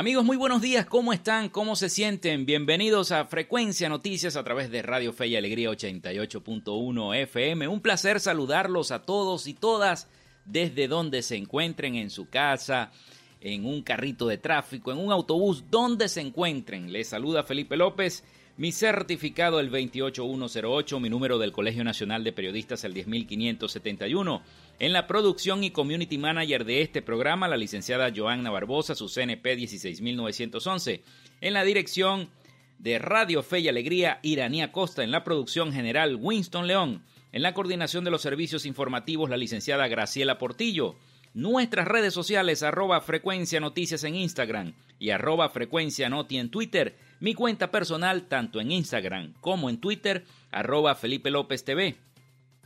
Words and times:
Amigos, 0.00 0.24
muy 0.24 0.38
buenos 0.38 0.62
días, 0.62 0.86
¿cómo 0.86 1.12
están? 1.12 1.50
¿Cómo 1.50 1.76
se 1.76 1.90
sienten? 1.90 2.46
Bienvenidos 2.46 3.12
a 3.12 3.26
Frecuencia 3.26 3.90
Noticias 3.90 4.34
a 4.34 4.42
través 4.42 4.70
de 4.70 4.80
Radio 4.80 5.12
Fe 5.12 5.26
y 5.26 5.36
Alegría 5.36 5.68
88.1 5.68 7.16
FM. 7.16 7.68
Un 7.68 7.82
placer 7.82 8.18
saludarlos 8.18 8.92
a 8.92 9.02
todos 9.02 9.46
y 9.46 9.52
todas 9.52 10.08
desde 10.46 10.88
donde 10.88 11.20
se 11.20 11.36
encuentren 11.36 11.96
en 11.96 12.08
su 12.08 12.30
casa, 12.30 12.92
en 13.42 13.66
un 13.66 13.82
carrito 13.82 14.26
de 14.26 14.38
tráfico, 14.38 14.90
en 14.90 14.96
un 14.96 15.12
autobús, 15.12 15.64
donde 15.70 16.08
se 16.08 16.22
encuentren. 16.22 16.90
Les 16.90 17.08
saluda 17.08 17.42
Felipe 17.42 17.76
López, 17.76 18.24
mi 18.60 18.72
certificado 18.72 19.58
el 19.58 19.70
28108, 19.70 21.00
mi 21.00 21.08
número 21.08 21.38
del 21.38 21.50
Colegio 21.50 21.82
Nacional 21.82 22.22
de 22.24 22.34
Periodistas 22.34 22.84
el 22.84 22.92
10571. 22.92 24.42
En 24.78 24.92
la 24.92 25.06
producción 25.06 25.64
y 25.64 25.70
community 25.70 26.18
manager 26.18 26.66
de 26.66 26.82
este 26.82 27.00
programa, 27.00 27.48
la 27.48 27.56
licenciada 27.56 28.12
Joanna 28.14 28.50
Barbosa, 28.50 28.94
su 28.94 29.08
CNP 29.08 29.56
16911. 29.56 31.02
En 31.40 31.54
la 31.54 31.64
dirección 31.64 32.28
de 32.78 32.98
Radio 32.98 33.42
Fe 33.42 33.60
y 33.60 33.68
Alegría, 33.68 34.20
Iranía 34.22 34.72
Costa. 34.72 35.04
En 35.04 35.10
la 35.10 35.24
producción 35.24 35.72
general, 35.72 36.18
Winston 36.20 36.66
León. 36.66 37.02
En 37.32 37.40
la 37.40 37.54
coordinación 37.54 38.04
de 38.04 38.10
los 38.10 38.20
servicios 38.20 38.66
informativos, 38.66 39.30
la 39.30 39.38
licenciada 39.38 39.88
Graciela 39.88 40.36
Portillo. 40.36 40.96
Nuestras 41.32 41.88
redes 41.88 42.12
sociales, 42.12 42.62
arroba 42.62 43.00
frecuencia 43.00 43.58
noticias 43.58 44.04
en 44.04 44.16
Instagram 44.16 44.74
y 44.98 45.10
arroba 45.10 45.48
frecuencia 45.48 46.10
noti 46.10 46.36
en 46.36 46.50
Twitter. 46.50 46.98
Mi 47.20 47.34
cuenta 47.34 47.70
personal, 47.70 48.26
tanto 48.28 48.62
en 48.62 48.72
Instagram 48.72 49.34
como 49.40 49.68
en 49.68 49.78
Twitter, 49.78 50.24
arroba 50.50 50.94
Felipe 50.94 51.30
López 51.30 51.64
TV. 51.64 51.98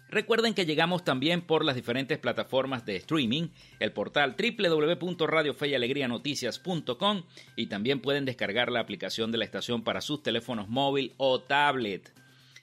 Recuerden 0.09 0.55
que 0.55 0.65
llegamos 0.65 1.03
también 1.03 1.41
por 1.41 1.65
las 1.65 1.75
diferentes 1.75 2.19
plataformas 2.19 2.87
de 2.87 2.95
streaming, 2.95 3.49
el 3.81 3.91
portal 3.91 4.37
www.radiofeyalegrianoticias.com 4.39 7.23
y 7.57 7.67
también 7.67 8.01
pueden 8.01 8.25
descargar 8.25 8.71
la 8.71 8.79
aplicación 8.79 9.33
de 9.33 9.39
la 9.39 9.45
estación 9.45 9.83
para 9.83 10.01
sus 10.01 10.23
teléfonos 10.23 10.69
móvil 10.69 11.15
o 11.17 11.41
tablet. 11.41 12.13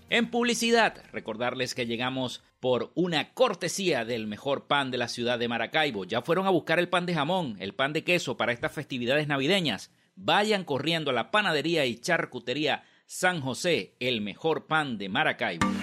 En 0.09 0.29
publicidad, 0.29 1.01
recordarles 1.11 1.73
que 1.73 1.87
llegamos 1.87 2.43
por 2.59 2.91
una 2.93 3.33
cortesía 3.33 4.05
del 4.05 4.27
mejor 4.27 4.67
pan 4.67 4.91
de 4.91 4.97
la 4.97 5.07
ciudad 5.07 5.39
de 5.39 5.47
Maracaibo. 5.47 6.05
Ya 6.05 6.21
fueron 6.21 6.45
a 6.45 6.51
buscar 6.51 6.79
el 6.79 6.87
pan 6.87 7.05
de 7.05 7.13
jamón, 7.13 7.57
el 7.59 7.73
pan 7.73 7.93
de 7.93 8.03
queso 8.03 8.37
para 8.37 8.53
estas 8.53 8.71
festividades 8.71 9.27
navideñas. 9.27 9.91
Vayan 10.15 10.63
corriendo 10.63 11.09
a 11.09 11.13
la 11.13 11.31
panadería 11.31 11.85
y 11.85 11.95
charcutería 11.95 12.83
San 13.05 13.41
José, 13.41 13.95
el 13.99 14.21
mejor 14.21 14.67
pan 14.67 14.97
de 14.97 15.09
Maracaibo. 15.09 15.82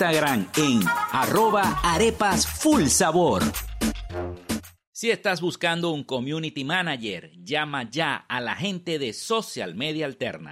en 0.03 0.81
arroba 1.11 1.79
arepas 1.83 2.47
full 2.47 2.87
sabor. 2.87 3.43
Si 4.91 5.11
estás 5.11 5.41
buscando 5.41 5.91
un 5.91 6.03
community 6.03 6.63
manager, 6.63 7.31
llama 7.43 7.87
ya 7.87 8.15
a 8.15 8.41
la 8.41 8.55
gente 8.55 8.97
de 8.97 9.13
Social 9.13 9.75
Media 9.75 10.07
Alterna. 10.07 10.49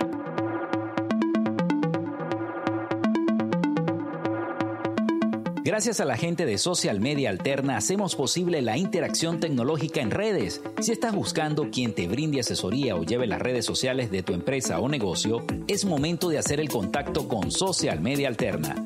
Gracias 5.63 5.99
a 5.99 6.05
la 6.05 6.17
gente 6.17 6.45
de 6.45 6.59
Social 6.59 6.99
Media 6.99 7.31
Alterna 7.31 7.77
hacemos 7.77 8.15
posible 8.15 8.61
la 8.61 8.77
interacción 8.77 9.39
tecnológica 9.39 10.01
en 10.01 10.11
redes. 10.11 10.61
Si 10.79 10.91
estás 10.91 11.15
buscando 11.15 11.71
quien 11.71 11.93
te 11.93 12.07
brinde 12.07 12.41
asesoría 12.41 12.95
o 12.95 13.03
lleve 13.03 13.25
las 13.25 13.41
redes 13.41 13.65
sociales 13.65 14.11
de 14.11 14.21
tu 14.21 14.33
empresa 14.33 14.79
o 14.79 14.87
negocio, 14.87 15.43
es 15.67 15.85
momento 15.85 16.29
de 16.29 16.37
hacer 16.37 16.59
el 16.59 16.69
contacto 16.69 17.27
con 17.27 17.49
Social 17.51 17.99
Media 17.99 18.27
Alterna. 18.27 18.85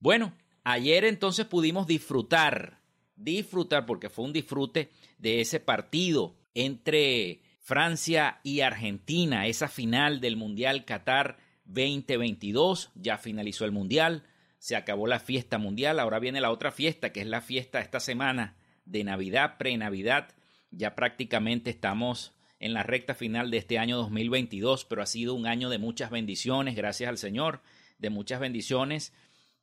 Bueno, 0.00 0.34
Ayer 0.70 1.06
entonces 1.06 1.46
pudimos 1.46 1.86
disfrutar, 1.86 2.82
disfrutar, 3.16 3.86
porque 3.86 4.10
fue 4.10 4.26
un 4.26 4.34
disfrute 4.34 4.90
de 5.16 5.40
ese 5.40 5.60
partido 5.60 6.36
entre 6.52 7.40
Francia 7.58 8.40
y 8.42 8.60
Argentina, 8.60 9.46
esa 9.46 9.68
final 9.68 10.20
del 10.20 10.36
Mundial 10.36 10.84
Qatar 10.84 11.38
2022. 11.64 12.90
Ya 12.96 13.16
finalizó 13.16 13.64
el 13.64 13.72
Mundial, 13.72 14.24
se 14.58 14.76
acabó 14.76 15.06
la 15.06 15.20
fiesta 15.20 15.56
mundial, 15.56 15.98
ahora 15.98 16.18
viene 16.18 16.38
la 16.38 16.50
otra 16.50 16.70
fiesta, 16.70 17.12
que 17.12 17.22
es 17.22 17.26
la 17.26 17.40
fiesta 17.40 17.80
esta 17.80 17.98
semana 17.98 18.58
de 18.84 19.04
Navidad, 19.04 19.56
pre-Navidad. 19.56 20.34
Ya 20.70 20.94
prácticamente 20.94 21.70
estamos 21.70 22.34
en 22.60 22.74
la 22.74 22.82
recta 22.82 23.14
final 23.14 23.50
de 23.50 23.56
este 23.56 23.78
año 23.78 23.96
2022, 23.96 24.84
pero 24.84 25.00
ha 25.00 25.06
sido 25.06 25.32
un 25.32 25.46
año 25.46 25.70
de 25.70 25.78
muchas 25.78 26.10
bendiciones, 26.10 26.76
gracias 26.76 27.08
al 27.08 27.16
Señor, 27.16 27.62
de 27.96 28.10
muchas 28.10 28.38
bendiciones. 28.38 29.14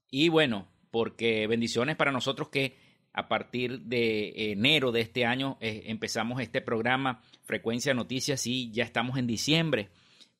Y 0.10 0.30
bueno, 0.30 0.68
porque 0.96 1.46
bendiciones 1.46 1.98
para 1.98 2.14
nosotros 2.14 2.48
que 2.48 2.78
a 3.12 3.28
partir 3.28 3.82
de 3.82 4.54
enero 4.54 4.94
de 4.94 5.02
este 5.02 5.26
año 5.26 5.58
eh, 5.60 5.84
empezamos 5.88 6.40
este 6.40 6.62
programa 6.62 7.22
Frecuencia 7.44 7.94
Noticias 7.94 8.48
y 8.48 8.72
ya 8.72 8.86
estamos 8.86 9.18
en 9.18 9.28
diciembre. 9.28 9.90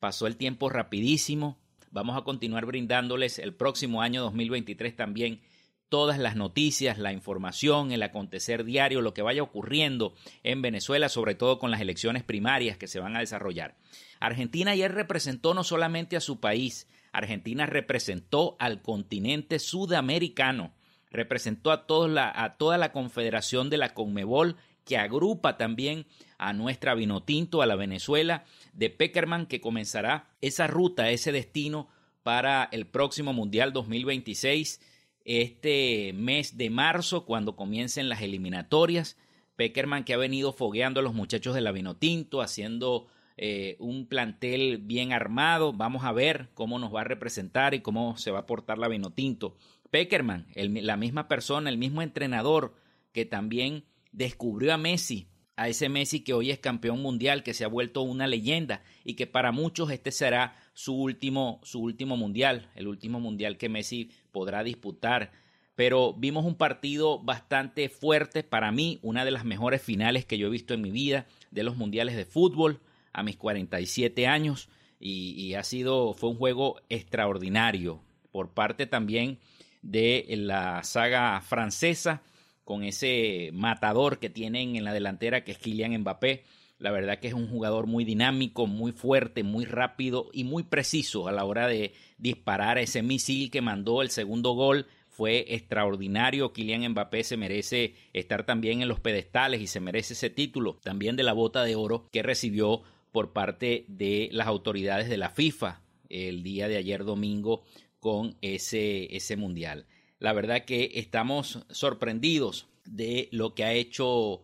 Pasó 0.00 0.26
el 0.26 0.38
tiempo 0.38 0.70
rapidísimo. 0.70 1.58
Vamos 1.90 2.16
a 2.16 2.22
continuar 2.22 2.64
brindándoles 2.64 3.38
el 3.38 3.52
próximo 3.52 4.00
año 4.00 4.22
2023 4.22 4.96
también 4.96 5.42
todas 5.90 6.18
las 6.18 6.36
noticias, 6.36 6.98
la 6.98 7.12
información, 7.12 7.92
el 7.92 8.02
acontecer 8.02 8.64
diario, 8.64 9.02
lo 9.02 9.12
que 9.12 9.22
vaya 9.22 9.42
ocurriendo 9.42 10.14
en 10.42 10.62
Venezuela, 10.62 11.10
sobre 11.10 11.34
todo 11.34 11.58
con 11.58 11.70
las 11.70 11.82
elecciones 11.82 12.24
primarias 12.24 12.78
que 12.78 12.88
se 12.88 12.98
van 12.98 13.14
a 13.14 13.20
desarrollar. 13.20 13.76
Argentina 14.20 14.70
ayer 14.70 14.92
representó 14.92 15.52
no 15.52 15.64
solamente 15.64 16.16
a 16.16 16.20
su 16.20 16.40
país, 16.40 16.88
Argentina 17.16 17.66
representó 17.66 18.56
al 18.58 18.82
continente 18.82 19.58
sudamericano, 19.58 20.74
representó 21.10 21.70
a, 21.70 21.86
toda 21.86 22.78
la 22.78 22.92
confederación 22.92 23.70
de 23.70 23.78
la 23.78 23.94
Conmebol 23.94 24.56
que 24.84 24.98
agrupa 24.98 25.56
también 25.56 26.06
a 26.38 26.52
nuestra 26.52 26.94
Vinotinto, 26.94 27.62
a 27.62 27.66
la 27.66 27.74
Venezuela 27.74 28.44
de 28.72 28.90
Peckerman, 28.90 29.46
que 29.46 29.60
comenzará 29.60 30.28
esa 30.40 30.66
ruta, 30.66 31.10
ese 31.10 31.32
destino 31.32 31.88
para 32.22 32.68
el 32.70 32.86
próximo 32.86 33.32
Mundial 33.32 33.72
2026, 33.72 34.80
este 35.24 36.12
mes 36.12 36.56
de 36.56 36.70
marzo, 36.70 37.24
cuando 37.24 37.56
comiencen 37.56 38.08
las 38.08 38.20
eliminatorias. 38.20 39.16
Peckerman 39.56 40.04
que 40.04 40.12
ha 40.12 40.18
venido 40.18 40.52
fogueando 40.52 41.00
a 41.00 41.02
los 41.02 41.14
muchachos 41.14 41.54
de 41.54 41.62
la 41.62 41.72
Vinotinto, 41.72 42.42
haciendo 42.42 43.08
eh, 43.36 43.76
un 43.78 44.06
plantel 44.06 44.78
bien 44.78 45.12
armado. 45.12 45.72
Vamos 45.72 46.04
a 46.04 46.12
ver 46.12 46.48
cómo 46.54 46.78
nos 46.78 46.94
va 46.94 47.02
a 47.02 47.04
representar 47.04 47.74
y 47.74 47.80
cómo 47.80 48.16
se 48.16 48.30
va 48.30 48.40
a 48.40 48.46
portar 48.46 48.78
la 48.78 48.88
Vinotinto. 48.88 49.56
Peckerman, 49.90 50.46
la 50.54 50.96
misma 50.96 51.28
persona, 51.28 51.70
el 51.70 51.78
mismo 51.78 52.02
entrenador 52.02 52.74
que 53.12 53.24
también 53.24 53.84
descubrió 54.12 54.74
a 54.74 54.78
Messi, 54.78 55.28
a 55.56 55.68
ese 55.68 55.88
Messi 55.88 56.20
que 56.20 56.34
hoy 56.34 56.50
es 56.50 56.58
campeón 56.58 57.00
mundial, 57.00 57.42
que 57.42 57.54
se 57.54 57.64
ha 57.64 57.68
vuelto 57.68 58.02
una 58.02 58.26
leyenda 58.26 58.82
y 59.04 59.14
que 59.14 59.26
para 59.26 59.52
muchos 59.52 59.90
este 59.90 60.12
será 60.12 60.56
su 60.74 60.94
último, 60.94 61.60
su 61.62 61.80
último 61.80 62.16
mundial, 62.16 62.70
el 62.74 62.88
último 62.88 63.20
mundial 63.20 63.56
que 63.56 63.68
Messi 63.68 64.10
podrá 64.32 64.62
disputar. 64.64 65.32
Pero 65.74 66.14
vimos 66.14 66.44
un 66.46 66.56
partido 66.56 67.22
bastante 67.22 67.88
fuerte, 67.90 68.42
para 68.42 68.72
mí 68.72 68.98
una 69.02 69.24
de 69.24 69.30
las 69.30 69.44
mejores 69.44 69.82
finales 69.82 70.24
que 70.24 70.38
yo 70.38 70.46
he 70.46 70.50
visto 70.50 70.74
en 70.74 70.80
mi 70.80 70.90
vida 70.90 71.26
de 71.50 71.62
los 71.62 71.76
mundiales 71.76 72.16
de 72.16 72.24
fútbol 72.24 72.80
a 73.16 73.22
mis 73.22 73.38
47 73.38 74.26
años 74.26 74.68
y, 75.00 75.54
ha 75.54 75.62
sido, 75.62 76.12
fue 76.12 76.30
un 76.30 76.36
juego 76.36 76.76
extraordinario 76.90 78.02
por 78.30 78.52
parte 78.52 78.86
también 78.86 79.38
de 79.80 80.26
la 80.36 80.84
saga 80.84 81.40
francesa 81.40 82.22
con 82.62 82.82
ese 82.82 83.50
matador 83.54 84.18
que 84.18 84.28
tienen 84.28 84.76
en 84.76 84.84
la 84.84 84.92
delantera 84.92 85.44
que 85.44 85.52
es 85.52 85.58
Kylian 85.58 85.98
Mbappé. 85.98 86.44
La 86.78 86.90
verdad 86.90 87.18
que 87.18 87.28
es 87.28 87.34
un 87.34 87.48
jugador 87.48 87.86
muy 87.86 88.04
dinámico, 88.04 88.66
muy 88.66 88.92
fuerte, 88.92 89.42
muy 89.42 89.64
rápido 89.64 90.28
y 90.34 90.44
muy 90.44 90.64
preciso 90.64 91.26
a 91.26 91.32
la 91.32 91.44
hora 91.44 91.68
de 91.68 91.94
disparar 92.18 92.76
ese 92.76 93.02
misil 93.02 93.50
que 93.50 93.62
mandó 93.62 94.02
el 94.02 94.10
segundo 94.10 94.52
gol. 94.52 94.86
Fue 95.08 95.54
extraordinario. 95.54 96.52
Kylian 96.52 96.90
Mbappé 96.90 97.24
se 97.24 97.38
merece 97.38 97.94
estar 98.12 98.44
también 98.44 98.82
en 98.82 98.88
los 98.88 99.00
pedestales 99.00 99.62
y 99.62 99.68
se 99.68 99.80
merece 99.80 100.12
ese 100.12 100.28
título 100.28 100.78
también 100.82 101.16
de 101.16 101.22
la 101.22 101.32
bota 101.32 101.64
de 101.64 101.76
oro 101.76 102.06
que 102.12 102.22
recibió 102.22 102.82
por 103.16 103.32
parte 103.32 103.86
de 103.88 104.28
las 104.30 104.46
autoridades 104.46 105.08
de 105.08 105.16
la 105.16 105.30
FIFA 105.30 105.80
el 106.10 106.42
día 106.42 106.68
de 106.68 106.76
ayer 106.76 107.02
domingo 107.02 107.62
con 107.98 108.36
ese, 108.42 109.16
ese 109.16 109.38
mundial. 109.38 109.86
La 110.18 110.34
verdad 110.34 110.66
que 110.66 110.90
estamos 110.96 111.64
sorprendidos 111.70 112.68
de 112.84 113.30
lo 113.32 113.54
que 113.54 113.64
ha 113.64 113.72
hecho 113.72 114.42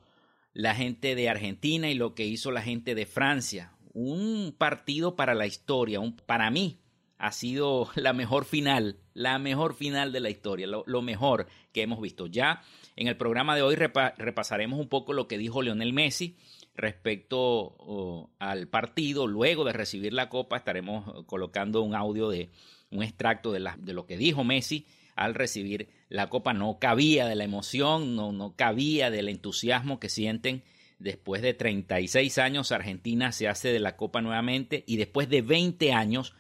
la 0.55 0.75
gente 0.75 1.15
de 1.15 1.29
Argentina 1.29 1.91
y 1.91 1.95
lo 1.95 2.15
que 2.15 2.25
hizo 2.25 2.51
la 2.51 2.63
gente 2.63 2.95
de 2.95 3.05
Francia. 3.05 3.75
Un 3.93 4.55
partido 4.57 5.17
para 5.17 5.35
la 5.35 5.47
historia, 5.47 6.01
un, 6.01 6.17
para 6.17 6.51
mí 6.51 6.81
ha 7.19 7.31
sido 7.31 7.91
la 7.95 8.15
mejor 8.15 8.47
final, 8.47 8.97
la 9.13 9.39
mejor 9.39 9.75
final 9.75 10.13
de 10.13 10.21
la 10.21 10.31
historia, 10.31 10.67
lo, 10.67 11.03
mejor 11.03 11.47
que 11.75 11.83
hemos 11.83 12.01
visto. 12.01 12.27
Ya 12.27 12.63
en 12.97 13.07
el 13.07 13.19
programa 13.19 13.55
de 13.55 13.61
hoy 13.61 13.77
repasaremos 13.77 14.81
un 14.81 14.89
poco 14.89 15.13
lo 15.13 15.29
que 15.29 15.37
dijo 15.37 15.61
Lionel 15.61 15.93
Messi 15.93 16.39
respecto 16.75 18.31
al 18.39 18.69
partido. 18.69 19.27
Luego 19.27 19.65
de 19.65 19.73
recibir 19.73 20.13
la 20.13 20.29
copa 20.29 20.57
estaremos 20.57 21.25
colocando 21.27 21.83
un 21.83 21.95
audio 21.95 22.29
de 22.29 22.51
un 22.91 23.03
extracto 23.03 23.53
de, 23.53 23.67
de 23.79 23.93
lo 23.93 24.07
que 24.07 24.17
dijo 24.17 24.45
Messi 24.45 24.87
al 25.17 25.35
recibir 25.35 25.89
la 26.09 26.29
copa. 26.29 26.53
No 26.53 26.79
cabía 26.79 27.27
de 27.27 27.35
la 27.35 27.45
emoción, 27.45 28.17
no, 28.17 28.33
no 28.33 28.55
cabía 28.57 29.11
del 29.11 29.29
entusiasmo 29.29 30.01
que 30.01 30.09
sienten. 30.09 30.63
Después 30.99 31.43
de 31.43 31.53
36 31.53 32.39
años, 32.39 32.71
Argentina 32.71 33.33
se 33.33 33.49
hace 33.49 33.73
de 33.73 33.81
la 33.81 33.97
copa 33.97 34.23
nuevamente 34.23 34.85
y 34.87 34.97
después 34.97 35.29
de 35.29 35.43
20 35.43 35.93
años, 35.93 36.35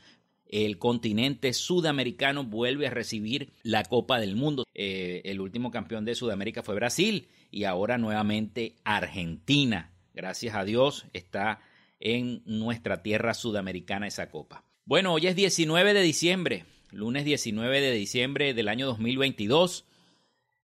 el 0.48 0.78
continente 0.78 1.52
sudamericano 1.52 2.44
vuelve 2.44 2.86
a 2.86 2.90
recibir 2.90 3.52
la 3.62 3.84
Copa 3.84 4.20
del 4.20 4.36
Mundo. 4.36 4.64
Eh, 4.74 5.22
el 5.24 5.40
último 5.40 5.70
campeón 5.70 6.04
de 6.04 6.14
Sudamérica 6.14 6.62
fue 6.62 6.74
Brasil 6.74 7.26
y 7.50 7.64
ahora 7.64 7.96
nuevamente 7.96 8.76
Argentina. 8.84 9.91
Gracias 10.14 10.54
a 10.54 10.64
Dios 10.64 11.07
está 11.12 11.61
en 12.00 12.42
nuestra 12.45 13.02
tierra 13.02 13.35
sudamericana 13.35 14.07
esa 14.07 14.31
copa. 14.31 14.64
Bueno, 14.85 15.12
hoy 15.14 15.26
es 15.26 15.35
19 15.37 15.95
de 15.95 16.02
diciembre, 16.02 16.64
lunes 16.90 17.25
19 17.25 17.81
de 17.81 17.92
diciembre 17.92 18.54
del 18.54 18.69
año 18.69 18.87
2022. 18.87 19.87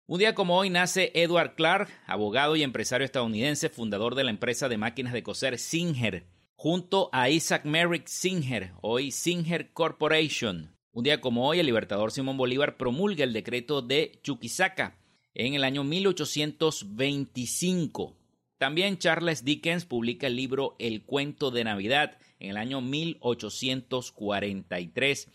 Un 0.06 0.18
día 0.18 0.34
como 0.34 0.56
hoy 0.56 0.70
nace 0.70 1.10
Edward 1.14 1.54
Clark, 1.56 1.88
abogado 2.06 2.56
y 2.56 2.62
empresario 2.62 3.04
estadounidense, 3.04 3.68
fundador 3.70 4.14
de 4.14 4.24
la 4.24 4.30
empresa 4.30 4.68
de 4.68 4.78
máquinas 4.78 5.12
de 5.12 5.22
coser 5.22 5.58
Singer. 5.58 6.26
junto 6.56 7.10
a 7.12 7.28
Isaac 7.30 7.64
Merrick 7.64 8.06
Singer, 8.06 8.72
hoy 8.80 9.10
Singer 9.10 9.72
Corporation. 9.72 10.76
Un 10.92 11.04
día 11.04 11.20
como 11.20 11.48
hoy, 11.48 11.58
el 11.58 11.66
libertador 11.66 12.12
Simón 12.12 12.36
Bolívar 12.36 12.76
promulga 12.76 13.24
el 13.24 13.32
decreto 13.32 13.82
de 13.82 14.20
Chuquisaca 14.22 14.96
en 15.34 15.54
el 15.54 15.64
año 15.64 15.82
1825. 15.82 18.16
También 18.58 18.98
Charles 18.98 19.44
Dickens 19.44 19.84
publica 19.84 20.28
el 20.28 20.36
libro 20.36 20.76
El 20.78 21.02
cuento 21.02 21.50
de 21.50 21.64
Navidad 21.64 22.18
en 22.38 22.50
el 22.50 22.56
año 22.56 22.80
1843. 22.80 25.28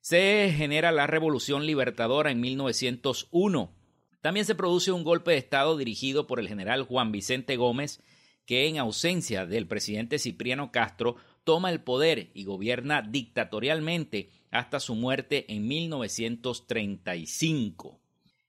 Se 0.00 0.52
genera 0.56 0.90
la 0.92 1.06
Revolución 1.06 1.66
Libertadora 1.66 2.30
en 2.30 2.40
1901. 2.40 3.74
También 4.20 4.46
se 4.46 4.54
produce 4.54 4.90
un 4.90 5.04
golpe 5.04 5.32
de 5.32 5.38
Estado 5.38 5.76
dirigido 5.76 6.26
por 6.26 6.40
el 6.40 6.48
general 6.48 6.82
Juan 6.82 7.12
Vicente 7.12 7.56
Gómez, 7.56 8.02
que 8.44 8.66
en 8.66 8.78
ausencia 8.78 9.46
del 9.46 9.68
presidente 9.68 10.18
Cipriano 10.18 10.72
Castro 10.72 11.16
toma 11.44 11.70
el 11.70 11.82
poder 11.82 12.30
y 12.34 12.44
gobierna 12.44 13.02
dictatorialmente 13.02 14.30
hasta 14.50 14.80
su 14.80 14.94
muerte 14.94 15.44
en 15.52 15.68
1935. 15.68 17.97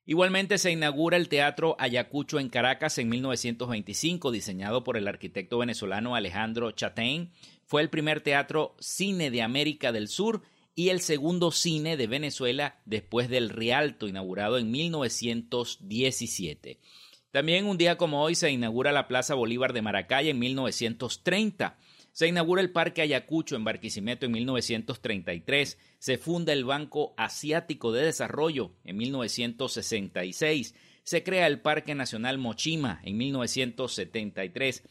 Igualmente 0.09 0.57
se 0.57 0.71
inaugura 0.71 1.15
el 1.17 1.29
Teatro 1.29 1.75
Ayacucho 1.77 2.39
en 2.39 2.49
Caracas 2.49 2.97
en 2.97 3.09
1925, 3.09 4.31
diseñado 4.31 4.83
por 4.83 4.97
el 4.97 5.07
arquitecto 5.07 5.59
venezolano 5.59 6.15
Alejandro 6.15 6.71
Chatain. 6.71 7.29
Fue 7.67 7.83
el 7.83 7.91
primer 7.91 8.21
teatro 8.21 8.75
cine 8.79 9.29
de 9.29 9.43
América 9.43 9.91
del 9.91 10.07
Sur 10.07 10.41
y 10.73 10.89
el 10.89 11.01
segundo 11.01 11.51
cine 11.51 11.95
de 11.95 12.07
Venezuela 12.07 12.79
después 12.85 13.29
del 13.29 13.51
Rialto, 13.51 14.07
inaugurado 14.07 14.57
en 14.57 14.71
1917. 14.71 16.79
También 17.29 17.67
un 17.67 17.77
día 17.77 17.95
como 17.95 18.23
hoy 18.23 18.33
se 18.33 18.49
inaugura 18.49 18.91
la 18.91 19.07
Plaza 19.07 19.35
Bolívar 19.35 19.73
de 19.73 19.83
Maracay 19.83 20.29
en 20.29 20.39
1930. 20.39 21.77
Se 22.11 22.27
inaugura 22.27 22.61
el 22.61 22.71
Parque 22.71 23.01
Ayacucho 23.01 23.55
en 23.55 23.63
Barquisimeto 23.63 24.25
en 24.25 24.33
1933. 24.33 25.77
Se 25.99 26.17
funda 26.17 26.53
el 26.53 26.65
Banco 26.65 27.13
Asiático 27.17 27.91
de 27.91 28.05
Desarrollo 28.05 28.75
en 28.83 28.97
1966. 28.97 30.75
Se 31.03 31.23
crea 31.23 31.47
el 31.47 31.61
Parque 31.61 31.95
Nacional 31.95 32.37
Mochima 32.37 33.01
en 33.03 33.17
1973. 33.17 34.83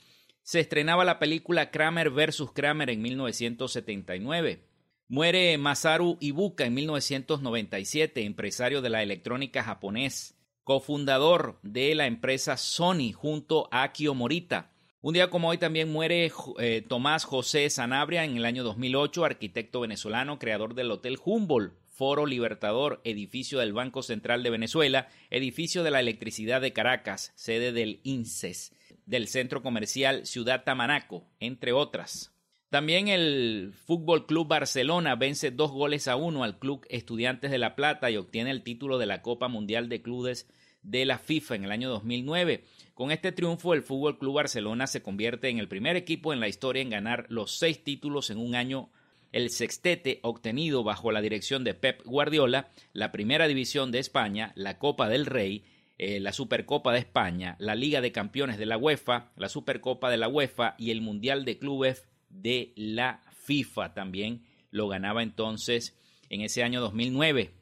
Se 0.42 0.60
estrenaba 0.60 1.04
la 1.04 1.18
película 1.18 1.70
Kramer 1.70 2.10
vs. 2.10 2.50
Kramer 2.54 2.90
en 2.90 3.02
1979. 3.02 4.64
Muere 5.10 5.56
Masaru 5.56 6.18
Ibuka 6.20 6.66
en 6.66 6.74
1997, 6.74 8.24
empresario 8.24 8.82
de 8.82 8.90
la 8.90 9.02
electrónica 9.02 9.62
japonés, 9.62 10.38
cofundador 10.64 11.58
de 11.62 11.94
la 11.94 12.06
empresa 12.06 12.58
Sony 12.58 13.12
junto 13.14 13.68
a 13.70 13.84
Akio 13.84 14.12
Morita. 14.14 14.70
Un 15.00 15.14
día 15.14 15.30
como 15.30 15.48
hoy 15.48 15.58
también 15.58 15.92
muere 15.92 16.32
eh, 16.58 16.84
Tomás 16.88 17.22
José 17.22 17.70
Sanabria 17.70 18.24
en 18.24 18.36
el 18.36 18.44
año 18.44 18.64
2008, 18.64 19.24
arquitecto 19.24 19.78
venezolano, 19.78 20.40
creador 20.40 20.74
del 20.74 20.90
Hotel 20.90 21.18
Humboldt, 21.24 21.72
Foro 21.86 22.26
Libertador, 22.26 23.00
edificio 23.04 23.60
del 23.60 23.72
Banco 23.72 24.02
Central 24.02 24.42
de 24.42 24.50
Venezuela, 24.50 25.08
edificio 25.30 25.84
de 25.84 25.92
la 25.92 26.00
Electricidad 26.00 26.60
de 26.60 26.72
Caracas, 26.72 27.32
sede 27.36 27.70
del 27.70 28.00
INSES, 28.02 28.72
del 29.06 29.28
Centro 29.28 29.62
Comercial 29.62 30.26
Ciudad 30.26 30.64
Tamanaco, 30.64 31.24
entre 31.38 31.72
otras. 31.72 32.32
También 32.68 33.06
el 33.06 33.72
Fútbol 33.86 34.26
Club 34.26 34.48
Barcelona 34.48 35.14
vence 35.14 35.52
dos 35.52 35.70
goles 35.70 36.08
a 36.08 36.16
uno 36.16 36.42
al 36.42 36.58
Club 36.58 36.84
Estudiantes 36.90 37.52
de 37.52 37.58
La 37.58 37.76
Plata 37.76 38.10
y 38.10 38.16
obtiene 38.16 38.50
el 38.50 38.64
título 38.64 38.98
de 38.98 39.06
la 39.06 39.22
Copa 39.22 39.46
Mundial 39.46 39.88
de 39.88 40.02
Clubes 40.02 40.48
de 40.82 41.04
la 41.04 41.18
FIFA 41.18 41.54
en 41.54 41.64
el 41.64 41.70
año 41.70 41.88
2009. 41.88 42.64
Con 42.98 43.12
este 43.12 43.30
triunfo, 43.30 43.74
el 43.74 43.84
Fútbol 43.84 44.18
Club 44.18 44.34
Barcelona 44.34 44.88
se 44.88 45.02
convierte 45.02 45.48
en 45.48 45.60
el 45.60 45.68
primer 45.68 45.94
equipo 45.94 46.32
en 46.32 46.40
la 46.40 46.48
historia 46.48 46.82
en 46.82 46.90
ganar 46.90 47.26
los 47.28 47.56
seis 47.56 47.84
títulos 47.84 48.28
en 48.30 48.38
un 48.38 48.56
año. 48.56 48.90
El 49.30 49.50
sextete 49.50 50.18
obtenido 50.24 50.82
bajo 50.82 51.12
la 51.12 51.20
dirección 51.20 51.62
de 51.62 51.74
Pep 51.74 52.02
Guardiola, 52.04 52.70
la 52.92 53.12
Primera 53.12 53.46
División 53.46 53.92
de 53.92 54.00
España, 54.00 54.50
la 54.56 54.80
Copa 54.80 55.08
del 55.08 55.26
Rey, 55.26 55.62
eh, 55.96 56.18
la 56.18 56.32
Supercopa 56.32 56.92
de 56.92 56.98
España, 56.98 57.54
la 57.60 57.76
Liga 57.76 58.00
de 58.00 58.10
Campeones 58.10 58.58
de 58.58 58.66
la 58.66 58.76
UEFA, 58.76 59.30
la 59.36 59.48
Supercopa 59.48 60.10
de 60.10 60.16
la 60.16 60.26
UEFA 60.26 60.74
y 60.76 60.90
el 60.90 61.00
Mundial 61.00 61.44
de 61.44 61.56
Clubes 61.56 62.08
de 62.30 62.72
la 62.74 63.22
FIFA. 63.44 63.94
También 63.94 64.42
lo 64.72 64.88
ganaba 64.88 65.22
entonces 65.22 65.96
en 66.30 66.40
ese 66.40 66.64
año 66.64 66.80
2009 66.80 67.52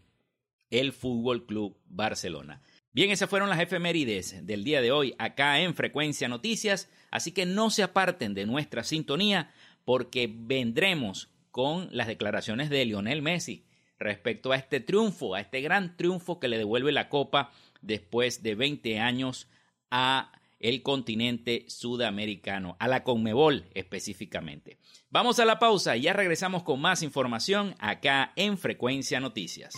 el 0.70 0.92
Fútbol 0.92 1.44
Club 1.44 1.76
Barcelona. 1.84 2.62
Bien, 2.96 3.10
esas 3.10 3.28
fueron 3.28 3.50
las 3.50 3.60
efemérides 3.60 4.46
del 4.46 4.64
día 4.64 4.80
de 4.80 4.90
hoy 4.90 5.14
acá 5.18 5.60
en 5.60 5.74
Frecuencia 5.74 6.28
Noticias, 6.28 6.88
así 7.10 7.30
que 7.30 7.44
no 7.44 7.68
se 7.68 7.82
aparten 7.82 8.32
de 8.32 8.46
nuestra 8.46 8.84
sintonía 8.84 9.52
porque 9.84 10.32
vendremos 10.34 11.28
con 11.50 11.90
las 11.92 12.06
declaraciones 12.06 12.70
de 12.70 12.86
Lionel 12.86 13.20
Messi 13.20 13.66
respecto 13.98 14.50
a 14.50 14.56
este 14.56 14.80
triunfo, 14.80 15.34
a 15.34 15.42
este 15.42 15.60
gran 15.60 15.98
triunfo 15.98 16.40
que 16.40 16.48
le 16.48 16.56
devuelve 16.56 16.90
la 16.90 17.10
copa 17.10 17.52
después 17.82 18.42
de 18.42 18.54
20 18.54 18.98
años 18.98 19.46
a 19.90 20.32
el 20.58 20.82
continente 20.82 21.66
sudamericano, 21.68 22.76
a 22.78 22.88
la 22.88 23.04
Conmebol 23.04 23.66
específicamente. 23.74 24.78
Vamos 25.10 25.38
a 25.38 25.44
la 25.44 25.58
pausa 25.58 25.98
y 25.98 26.00
ya 26.00 26.14
regresamos 26.14 26.62
con 26.62 26.80
más 26.80 27.02
información 27.02 27.74
acá 27.78 28.32
en 28.36 28.56
Frecuencia 28.56 29.20
Noticias. 29.20 29.74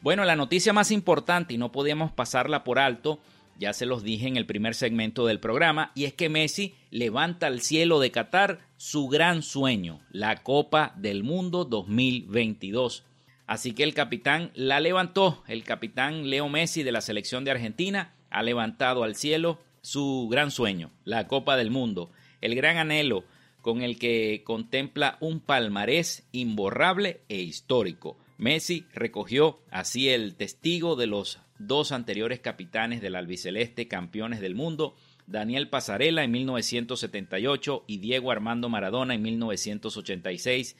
Bueno, 0.00 0.24
la 0.24 0.36
noticia 0.36 0.72
más 0.72 0.92
importante 0.92 1.54
y 1.54 1.58
no 1.58 1.72
podíamos 1.72 2.12
pasarla 2.12 2.62
por 2.62 2.78
alto 2.78 3.18
ya 3.58 3.72
se 3.72 3.86
los 3.86 4.02
dije 4.02 4.28
en 4.28 4.36
el 4.36 4.46
primer 4.46 4.74
segmento 4.74 5.26
del 5.26 5.40
programa, 5.40 5.92
y 5.94 6.04
es 6.04 6.14
que 6.14 6.28
Messi 6.28 6.74
levanta 6.90 7.48
al 7.48 7.60
cielo 7.60 8.00
de 8.00 8.10
Qatar 8.10 8.60
su 8.76 9.08
gran 9.08 9.42
sueño, 9.42 10.00
la 10.10 10.42
Copa 10.42 10.94
del 10.96 11.24
Mundo 11.24 11.64
2022. 11.64 13.04
Así 13.46 13.72
que 13.72 13.82
el 13.82 13.94
capitán 13.94 14.50
la 14.54 14.78
levantó, 14.78 15.42
el 15.48 15.64
capitán 15.64 16.30
Leo 16.30 16.48
Messi 16.48 16.82
de 16.82 16.92
la 16.92 17.00
selección 17.00 17.44
de 17.44 17.50
Argentina 17.50 18.14
ha 18.30 18.42
levantado 18.42 19.02
al 19.02 19.16
cielo 19.16 19.58
su 19.80 20.28
gran 20.30 20.50
sueño, 20.50 20.90
la 21.04 21.26
Copa 21.26 21.56
del 21.56 21.70
Mundo, 21.70 22.10
el 22.40 22.54
gran 22.54 22.76
anhelo 22.76 23.24
con 23.62 23.82
el 23.82 23.98
que 23.98 24.42
contempla 24.44 25.16
un 25.20 25.40
palmarés 25.40 26.26
imborrable 26.32 27.22
e 27.28 27.40
histórico. 27.40 28.16
Messi 28.36 28.86
recogió 28.94 29.60
así 29.70 30.08
el 30.08 30.36
testigo 30.36 30.94
de 30.94 31.06
los 31.06 31.40
dos 31.58 31.92
anteriores 31.92 32.40
capitanes 32.40 33.00
del 33.00 33.16
albiceleste 33.16 33.88
campeones 33.88 34.40
del 34.40 34.54
mundo, 34.54 34.94
Daniel 35.26 35.68
Pasarela 35.68 36.24
en 36.24 36.30
1978 36.30 37.84
y 37.86 37.98
Diego 37.98 38.30
Armando 38.30 38.68
Maradona 38.68 39.14
en 39.14 39.22
1986. 39.22 40.76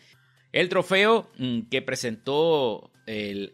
El 0.52 0.68
trofeo 0.68 1.30
mm, 1.38 1.62
que 1.70 1.82
presentó 1.82 2.90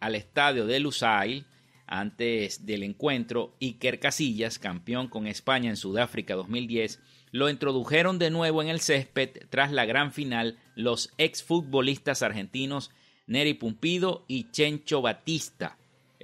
al 0.01 0.15
estadio 0.17 0.67
de 0.67 0.81
Lusail 0.81 1.47
antes 1.87 2.67
del 2.67 2.83
encuentro, 2.83 3.55
Iker 3.61 4.01
Casillas, 4.01 4.59
campeón 4.59 5.09
con 5.09 5.27
España 5.27 5.71
en 5.71 5.77
Sudáfrica 5.77 6.35
2010, 6.35 7.01
lo 7.31 7.51
introdujeron 7.51 8.19
de 8.19 8.31
nuevo 8.31 8.63
en 8.63 8.69
el 8.69 8.81
césped 8.81 9.31
tras 9.51 9.71
la 9.73 9.85
gran 9.85 10.13
final 10.13 10.59
los 10.77 11.13
exfutbolistas 11.19 12.23
argentinos 12.23 12.91
Neri 13.27 13.55
Pumpido 13.55 14.25
y 14.29 14.51
Chencho 14.51 15.03
Batista. 15.03 15.77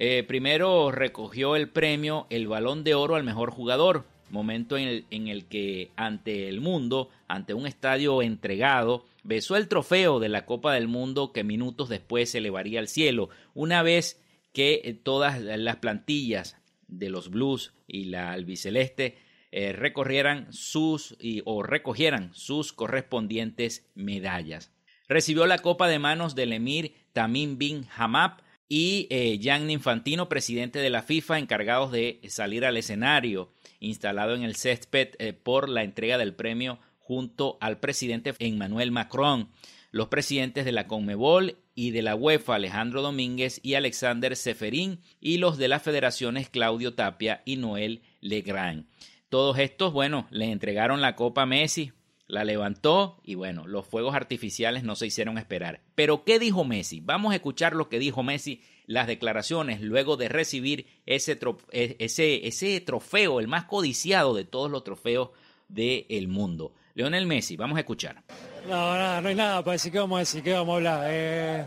Eh, 0.03 0.23
primero 0.23 0.89
recogió 0.89 1.55
el 1.55 1.69
premio 1.69 2.25
el 2.31 2.47
balón 2.47 2.83
de 2.83 2.95
oro 2.95 3.13
al 3.13 3.23
mejor 3.23 3.51
jugador, 3.51 4.07
momento 4.31 4.75
en 4.75 5.27
el, 5.27 5.45
que 5.45 5.91
ante 5.95 6.49
el 6.49 6.59
mundo, 6.59 7.11
ante 7.27 7.53
un 7.53 7.67
estadio 7.67 8.23
entregado, 8.23 9.05
besó 9.21 9.57
el 9.57 9.67
trofeo 9.67 10.19
de 10.19 10.27
la 10.27 10.47
Copa 10.47 10.73
del 10.73 10.87
Mundo 10.87 11.31
que 11.31 11.43
minutos 11.43 11.87
después 11.87 12.31
se 12.31 12.39
elevaría 12.39 12.79
al 12.79 12.87
cielo, 12.87 13.29
una 13.53 13.83
vez 13.83 14.19
que 14.53 14.81
eh, 14.85 14.95
todas 14.95 15.39
las 15.39 15.75
plantillas 15.75 16.57
de 16.87 17.11
los 17.11 17.29
Blues 17.29 17.71
y 17.85 18.05
la 18.05 18.31
albiceleste 18.31 19.19
eh, 19.51 19.71
recorrieran 19.71 20.51
sus 20.51 21.15
o 21.45 21.61
recogieran 21.61 22.31
sus 22.33 22.73
correspondientes 22.73 23.87
medallas. 23.93 24.71
Recibió 25.07 25.45
la 25.45 25.59
copa 25.59 25.87
de 25.87 25.99
manos 25.99 26.33
del 26.33 26.53
emir 26.53 26.95
Tamim 27.13 27.59
bin 27.59 27.85
Hamad 27.95 28.39
y 28.73 29.07
eh, 29.09 29.37
Infantino, 29.67 30.29
presidente 30.29 30.79
de 30.79 30.89
la 30.89 31.03
FIFA, 31.03 31.39
encargados 31.39 31.91
de 31.91 32.21
salir 32.29 32.63
al 32.63 32.77
escenario 32.77 33.51
instalado 33.81 34.33
en 34.33 34.43
el 34.43 34.55
césped 34.55 35.09
eh, 35.19 35.33
por 35.33 35.67
la 35.67 35.83
entrega 35.83 36.17
del 36.17 36.33
premio 36.33 36.79
junto 36.97 37.57
al 37.59 37.81
presidente 37.81 38.33
Emmanuel 38.39 38.93
Macron, 38.93 39.49
los 39.91 40.07
presidentes 40.07 40.63
de 40.63 40.71
la 40.71 40.87
Conmebol 40.87 41.57
y 41.75 41.91
de 41.91 42.01
la 42.01 42.15
UEFA 42.15 42.55
Alejandro 42.55 43.01
Domínguez 43.01 43.59
y 43.61 43.73
Alexander 43.73 44.37
Seferín 44.37 45.01
y 45.19 45.37
los 45.37 45.57
de 45.57 45.67
las 45.67 45.83
federaciones 45.83 46.47
Claudio 46.47 46.93
Tapia 46.93 47.41
y 47.43 47.57
Noel 47.57 48.03
Legrand. 48.21 48.85
Todos 49.27 49.59
estos, 49.59 49.91
bueno, 49.91 50.27
le 50.31 50.49
entregaron 50.49 51.01
la 51.01 51.17
copa 51.17 51.45
Messi, 51.45 51.91
la 52.31 52.45
levantó 52.45 53.17
y 53.23 53.35
bueno, 53.35 53.67
los 53.67 53.85
fuegos 53.85 54.15
artificiales 54.15 54.83
no 54.83 54.95
se 54.95 55.07
hicieron 55.07 55.37
esperar. 55.37 55.81
Pero 55.95 56.23
¿qué 56.23 56.39
dijo 56.39 56.63
Messi? 56.63 57.01
Vamos 57.01 57.33
a 57.33 57.35
escuchar 57.35 57.75
lo 57.75 57.89
que 57.89 57.99
dijo 57.99 58.23
Messi, 58.23 58.61
las 58.87 59.05
declaraciones 59.05 59.81
luego 59.81 60.15
de 60.15 60.29
recibir 60.29 60.87
ese, 61.05 61.37
e, 61.71 61.97
ese, 61.99 62.47
ese 62.47 62.79
trofeo, 62.79 63.41
el 63.41 63.49
más 63.49 63.65
codiciado 63.65 64.33
de 64.33 64.45
todos 64.45 64.71
los 64.71 64.85
trofeos 64.85 65.31
del 65.67 66.29
mundo. 66.29 66.73
Leonel 66.95 67.27
Messi, 67.27 67.57
vamos 67.57 67.75
a 67.75 67.81
escuchar. 67.81 68.23
No, 68.67 68.95
nada, 68.95 69.19
no 69.19 69.27
hay 69.27 69.35
nada 69.35 69.61
para 69.61 69.73
decir, 69.73 69.91
¿qué 69.91 69.99
vamos 69.99 70.15
a 70.15 70.19
decir? 70.19 70.41
¿Qué 70.41 70.53
vamos 70.53 70.73
a 70.73 70.77
hablar? 70.77 71.07
Eh, 71.09 71.65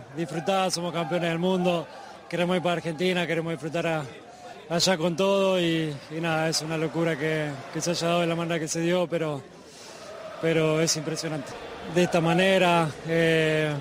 somos 0.71 0.94
campeones 0.94 1.28
del 1.28 1.38
mundo, 1.38 1.87
queremos 2.28 2.56
ir 2.56 2.62
para 2.62 2.76
Argentina, 2.76 3.26
queremos 3.26 3.52
disfrutar 3.52 4.02
allá 4.71 4.97
con 4.97 5.14
todo 5.14 5.61
y, 5.61 5.94
nada, 6.23 6.49
es 6.49 6.62
una 6.62 6.78
locura 6.78 7.18
que, 7.18 7.50
que 7.75 7.83
se 7.83 7.90
haya 7.90 8.06
dado 8.06 8.21
de 8.23 8.26
la 8.28 8.35
manera 8.35 8.59
que 8.59 8.68
se 8.68 8.80
dio, 8.80 9.06
pero 9.06 9.42
pero 10.44 10.78
es 10.82 10.94
impresionante. 10.98 11.52
De 11.94 12.02
esta 12.02 12.20
manera, 12.20 12.90
eh, 13.08 13.72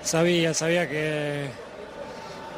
sabía, 0.00 0.54
sabía 0.54 0.88
que, 0.88 1.46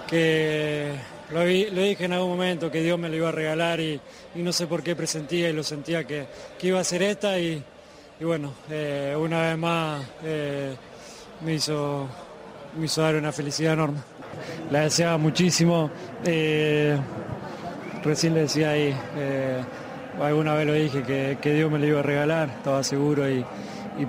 que 0.06 0.92
lo, 1.30 1.42
dije 1.42 2.04
en 2.04 2.12
algún 2.12 2.32
momento, 2.32 2.70
que 2.70 2.82
Dios 2.82 2.99
me 2.99 3.08
lo 3.08 3.16
iba 3.16 3.30
a 3.30 3.32
regalar 3.32 3.80
y, 3.80 3.99
no 4.34 4.52
sé 4.52 4.66
por 4.66 4.82
qué 4.82 4.94
presentía 4.94 5.49
y 5.49 5.54
lo 5.54 5.62
sentía 5.62 6.04
que, 6.04 6.26
iba 6.61 6.80
a 6.80 6.84
ser 6.84 7.02
esta 7.02 7.38
y, 7.38 7.64
bueno, 8.20 8.52
eh, 8.68 9.16
una 9.18 9.40
vez 9.40 9.56
más 9.56 10.04
eh, 10.22 10.76
me, 11.40 11.54
hizo, 11.54 12.06
me 12.76 12.84
hizo 12.84 13.00
dar 13.00 13.14
una 13.14 13.32
felicidad 13.32 13.72
enorme. 13.72 14.00
La 14.70 14.80
deseaba 14.80 15.16
muchísimo, 15.16 15.90
recién 18.04 18.34
le 18.34 18.40
decía 18.40 18.72
ahí 18.72 18.94
alguna 20.21 20.54
vez 20.54 20.66
lo 20.66 20.73
dije 20.75 21.02
que, 21.40 21.54
Dios 21.54 21.71
me 21.71 21.78
lo 21.78 21.87
iba 21.87 22.00
a 22.00 22.02
regalar, 22.02 22.49
estaba 22.50 22.83
seguro 22.83 23.28
y, 23.28 23.45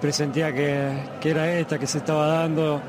presentía 0.01 0.51
que, 0.53 0.91
era 1.23 1.57
esta 1.57 1.77
que 1.77 1.87
se 1.87 1.99
estaba 1.99 2.27
dando. 2.27 2.81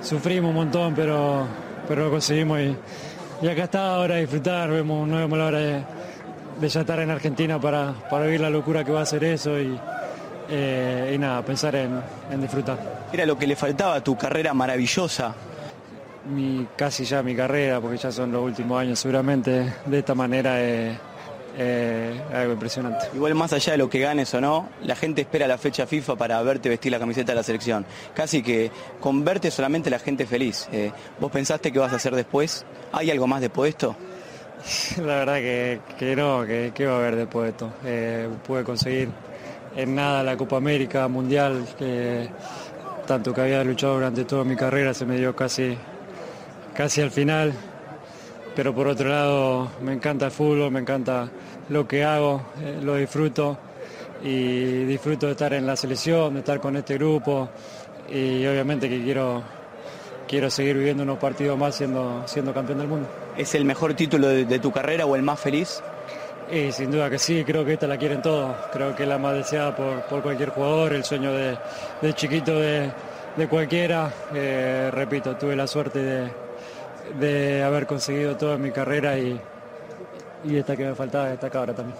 Sufrimos 0.00 0.50
un 0.50 0.56
montón, 0.56 0.94
pero, 0.94 1.46
pero 1.88 2.04
lo 2.04 2.10
conseguimos 2.10 2.60
y, 2.60 3.48
acá 3.48 3.64
está 3.64 3.94
ahora 3.94 4.16
disfrutar, 4.16 4.70
vemos, 4.70 5.06
no 5.06 5.16
vemos 5.16 5.38
la 5.38 5.46
hora 5.46 5.58
de, 5.58 6.68
ya 6.68 6.80
estar 6.80 7.00
en 7.00 7.10
Argentina 7.10 7.60
para, 7.60 7.92
para 8.08 8.24
vivir 8.24 8.40
la 8.40 8.50
locura 8.50 8.84
que 8.84 8.92
va 8.92 9.02
a 9.02 9.06
ser 9.06 9.24
eso 9.24 9.58
y, 9.58 9.78
eh, 10.48 11.16
nada, 11.18 11.42
pensar 11.42 11.74
en, 11.76 12.00
disfrutar. 12.40 13.06
Era 13.12 13.26
lo 13.26 13.38
que 13.38 13.46
le 13.46 13.56
faltaba 13.56 13.96
a 13.96 14.04
tu 14.04 14.16
carrera 14.16 14.54
maravillosa. 14.54 15.34
Mi, 16.28 16.66
casi 16.76 17.04
ya 17.04 17.22
mi 17.22 17.36
carrera, 17.36 17.80
porque 17.80 17.98
ya 17.98 18.10
son 18.10 18.32
los 18.32 18.42
últimos 18.42 18.80
años 18.80 18.98
seguramente, 18.98 19.74
de 19.84 19.98
esta 19.98 20.14
manera. 20.14 20.60
Eh, 20.60 20.96
eh, 21.58 22.20
algo 22.34 22.52
impresionante. 22.52 23.06
Igual 23.14 23.34
más 23.34 23.52
allá 23.52 23.72
de 23.72 23.78
lo 23.78 23.88
que 23.88 23.98
ganes 24.00 24.32
o 24.34 24.40
no, 24.40 24.68
la 24.82 24.94
gente 24.94 25.22
espera 25.22 25.46
la 25.46 25.56
fecha 25.56 25.86
FIFA 25.86 26.16
para 26.16 26.42
verte 26.42 26.68
vestir 26.68 26.92
la 26.92 26.98
camiseta 26.98 27.32
de 27.32 27.36
la 27.36 27.42
selección. 27.42 27.86
Casi 28.14 28.42
que 28.42 28.70
con 29.00 29.24
verte 29.24 29.50
solamente 29.50 29.88
la 29.88 29.98
gente 29.98 30.26
feliz. 30.26 30.68
Eh, 30.72 30.92
¿Vos 31.18 31.30
pensaste 31.32 31.72
que 31.72 31.78
vas 31.78 31.92
a 31.92 31.96
hacer 31.96 32.14
después? 32.14 32.66
¿Hay 32.92 33.10
algo 33.10 33.26
más 33.26 33.40
después 33.40 33.66
de 33.66 33.70
esto? 33.70 33.96
La 34.98 35.24
verdad 35.24 35.36
que, 35.36 36.16
no, 36.16 36.44
que, 36.44 36.86
va 36.86 36.94
a 36.94 36.98
haber 36.98 37.16
después 37.16 37.44
de 37.44 37.50
esto. 37.50 37.72
Eh, 37.84 38.28
pude 38.46 38.64
conseguir 38.64 39.08
en 39.76 39.94
nada 39.94 40.22
la 40.22 40.36
Copa 40.36 40.56
América 40.56 41.08
Mundial, 41.08 41.66
que 41.78 42.28
tanto 43.06 43.32
que 43.32 43.40
había 43.40 43.62
luchado 43.64 43.94
durante 43.94 44.24
toda 44.24 44.44
mi 44.44 44.56
carrera 44.56 44.92
se 44.92 45.06
me 45.06 45.16
dio 45.16 45.36
casi, 45.36 45.76
casi 46.74 47.02
al 47.02 47.10
final 47.10 47.52
pero 48.56 48.74
por 48.74 48.88
otro 48.88 49.10
lado 49.10 49.68
me 49.82 49.92
encanta 49.92 50.24
el 50.24 50.32
fútbol, 50.32 50.70
me 50.70 50.80
encanta 50.80 51.28
lo 51.68 51.86
que 51.86 52.02
hago, 52.02 52.40
eh, 52.62 52.80
lo 52.82 52.96
disfruto 52.96 53.58
y 54.24 54.84
disfruto 54.84 55.26
de 55.26 55.32
estar 55.32 55.52
en 55.52 55.66
la 55.66 55.76
selección, 55.76 56.32
de 56.32 56.40
estar 56.40 56.58
con 56.58 56.74
este 56.74 56.94
grupo 56.94 57.50
y 58.08 58.46
obviamente 58.46 58.88
que 58.88 59.02
quiero, 59.02 59.42
quiero 60.26 60.48
seguir 60.48 60.78
viviendo 60.78 61.02
unos 61.02 61.18
partidos 61.18 61.58
más 61.58 61.74
siendo, 61.74 62.22
siendo 62.24 62.54
campeón 62.54 62.78
del 62.78 62.88
mundo. 62.88 63.08
¿Es 63.36 63.54
el 63.54 63.66
mejor 63.66 63.92
título 63.92 64.26
de, 64.26 64.58
tu 64.58 64.72
carrera 64.72 65.04
o 65.04 65.14
el 65.14 65.22
más 65.22 65.38
feliz? 65.38 65.82
Y 66.50 66.72
sin 66.72 66.90
duda 66.90 67.10
que 67.10 67.18
sí, 67.18 67.44
creo 67.44 67.62
que 67.62 67.74
esta 67.74 67.86
la 67.86 67.98
quieren 67.98 68.22
todos, 68.22 68.56
creo 68.72 68.96
que 68.96 69.02
es 69.02 69.08
la 69.08 69.18
más 69.18 69.34
deseada 69.34 69.76
por, 69.76 70.22
cualquier 70.22 70.48
jugador, 70.48 70.94
el 70.94 71.04
sueño 71.04 71.30
de, 71.30 71.58
chiquito 72.14 72.58
de, 72.58 72.90
cualquiera. 73.50 74.10
Eh, 74.32 74.90
repito, 74.92 75.36
tuve 75.36 75.56
la 75.56 75.66
suerte 75.66 75.98
de, 75.98 76.45
de 77.18 77.62
haber 77.62 77.86
conseguido 77.86 78.36
toda 78.36 78.58
mi 78.58 78.70
carrera 78.70 79.18
y, 79.18 79.40
y 80.44 80.56
esta 80.56 80.76
que 80.76 80.84
me 80.84 80.94
faltaba, 80.94 81.32
esta 81.32 81.50
cabra 81.50 81.74
también. 81.74 81.96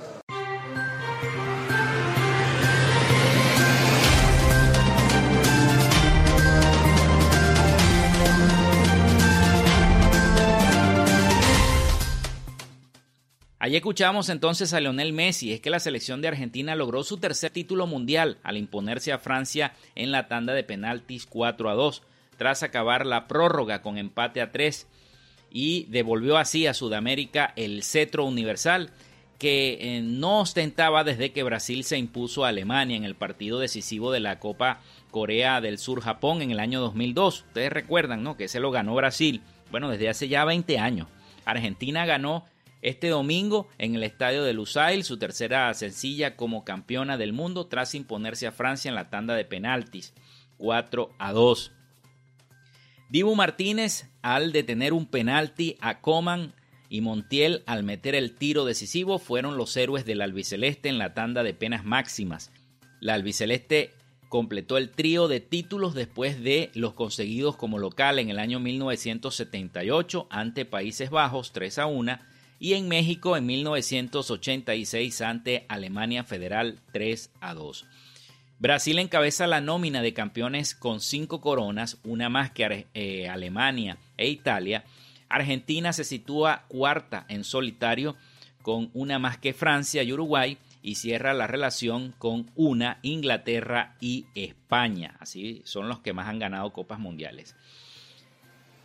Allí 13.66 13.74
escuchamos 13.74 14.28
entonces 14.28 14.72
a 14.74 14.80
Leonel 14.80 15.12
Messi. 15.12 15.52
Es 15.52 15.60
que 15.60 15.70
la 15.70 15.80
selección 15.80 16.22
de 16.22 16.28
Argentina 16.28 16.76
logró 16.76 17.02
su 17.02 17.16
tercer 17.16 17.50
título 17.50 17.88
mundial 17.88 18.38
al 18.44 18.56
imponerse 18.56 19.12
a 19.12 19.18
Francia 19.18 19.72
en 19.96 20.12
la 20.12 20.28
tanda 20.28 20.54
de 20.54 20.62
penaltis 20.62 21.26
4 21.26 21.68
a 21.68 21.74
2, 21.74 22.02
tras 22.36 22.62
acabar 22.62 23.06
la 23.06 23.28
prórroga 23.28 23.82
con 23.82 23.98
empate 23.98 24.40
a 24.40 24.52
3 24.52 24.86
y 25.50 25.84
devolvió 25.84 26.36
así 26.36 26.66
a 26.66 26.74
Sudamérica 26.74 27.52
el 27.56 27.82
cetro 27.82 28.24
universal 28.24 28.90
que 29.38 29.78
eh, 29.80 30.02
no 30.02 30.40
ostentaba 30.40 31.04
desde 31.04 31.32
que 31.32 31.42
Brasil 31.42 31.84
se 31.84 31.98
impuso 31.98 32.44
a 32.44 32.48
Alemania 32.48 32.96
en 32.96 33.04
el 33.04 33.14
partido 33.14 33.58
decisivo 33.58 34.10
de 34.10 34.20
la 34.20 34.38
Copa 34.38 34.80
Corea 35.10 35.60
del 35.60 35.78
Sur-Japón 35.78 36.42
en 36.42 36.50
el 36.50 36.60
año 36.60 36.80
2002. 36.80 37.44
Ustedes 37.48 37.72
recuerdan, 37.72 38.22
¿no? 38.22 38.36
Que 38.36 38.44
ese 38.44 38.60
lo 38.60 38.70
ganó 38.70 38.94
Brasil. 38.94 39.42
Bueno, 39.70 39.90
desde 39.90 40.08
hace 40.08 40.28
ya 40.28 40.44
20 40.44 40.78
años. 40.78 41.08
Argentina 41.44 42.06
ganó 42.06 42.46
este 42.82 43.08
domingo 43.08 43.68
en 43.78 43.94
el 43.94 44.04
estadio 44.04 44.42
de 44.42 44.52
Lusail 44.52 45.04
su 45.04 45.18
tercera 45.18 45.72
sencilla 45.74 46.36
como 46.36 46.64
campeona 46.64 47.16
del 47.16 47.32
mundo 47.32 47.66
tras 47.66 47.94
imponerse 47.94 48.46
a 48.46 48.52
Francia 48.52 48.88
en 48.88 48.94
la 48.94 49.10
tanda 49.10 49.34
de 49.34 49.44
penaltis 49.44 50.14
4 50.58 51.10
a 51.18 51.32
2. 51.32 51.72
Dibu 53.08 53.36
Martínez 53.36 54.08
al 54.22 54.50
detener 54.52 54.92
un 54.92 55.06
penalti 55.06 55.76
a 55.80 56.00
Coman 56.00 56.54
y 56.88 57.00
Montiel 57.00 57.62
al 57.66 57.84
meter 57.84 58.14
el 58.14 58.34
tiro 58.34 58.64
decisivo 58.64 59.18
fueron 59.18 59.56
los 59.56 59.76
héroes 59.76 60.04
del 60.04 60.22
albiceleste 60.22 60.88
en 60.88 60.98
la 60.98 61.14
tanda 61.14 61.42
de 61.42 61.54
penas 61.54 61.84
máximas. 61.84 62.50
La 63.00 63.14
albiceleste 63.14 63.92
completó 64.28 64.76
el 64.76 64.90
trío 64.90 65.28
de 65.28 65.40
títulos 65.40 65.94
después 65.94 66.42
de 66.42 66.70
los 66.74 66.94
conseguidos 66.94 67.56
como 67.56 67.78
local 67.78 68.18
en 68.18 68.28
el 68.28 68.40
año 68.40 68.58
1978 68.58 70.26
ante 70.30 70.64
Países 70.64 71.10
Bajos 71.10 71.52
3 71.52 71.78
a 71.78 71.86
1 71.86 72.18
y 72.58 72.74
en 72.74 72.88
México 72.88 73.36
en 73.36 73.46
1986 73.46 75.20
ante 75.20 75.64
Alemania 75.68 76.24
Federal 76.24 76.80
3 76.92 77.30
a 77.40 77.54
2. 77.54 77.86
Brasil 78.58 78.98
encabeza 78.98 79.46
la 79.46 79.60
nómina 79.60 80.00
de 80.00 80.14
campeones 80.14 80.74
con 80.74 81.00
cinco 81.00 81.40
coronas, 81.40 81.98
una 82.04 82.28
más 82.30 82.50
que 82.50 82.86
eh, 82.94 83.28
Alemania 83.28 83.98
e 84.16 84.28
Italia. 84.28 84.84
Argentina 85.28 85.92
se 85.92 86.04
sitúa 86.04 86.64
cuarta 86.68 87.26
en 87.28 87.44
solitario 87.44 88.16
con 88.62 88.90
una 88.94 89.18
más 89.18 89.36
que 89.38 89.52
Francia 89.52 90.02
y 90.02 90.12
Uruguay 90.12 90.58
y 90.82 90.94
cierra 90.94 91.34
la 91.34 91.46
relación 91.46 92.14
con 92.18 92.50
una 92.54 92.98
Inglaterra 93.02 93.96
y 94.00 94.26
España. 94.34 95.16
Así 95.20 95.62
son 95.64 95.88
los 95.88 95.98
que 95.98 96.12
más 96.12 96.28
han 96.28 96.38
ganado 96.38 96.72
copas 96.72 96.98
mundiales. 96.98 97.56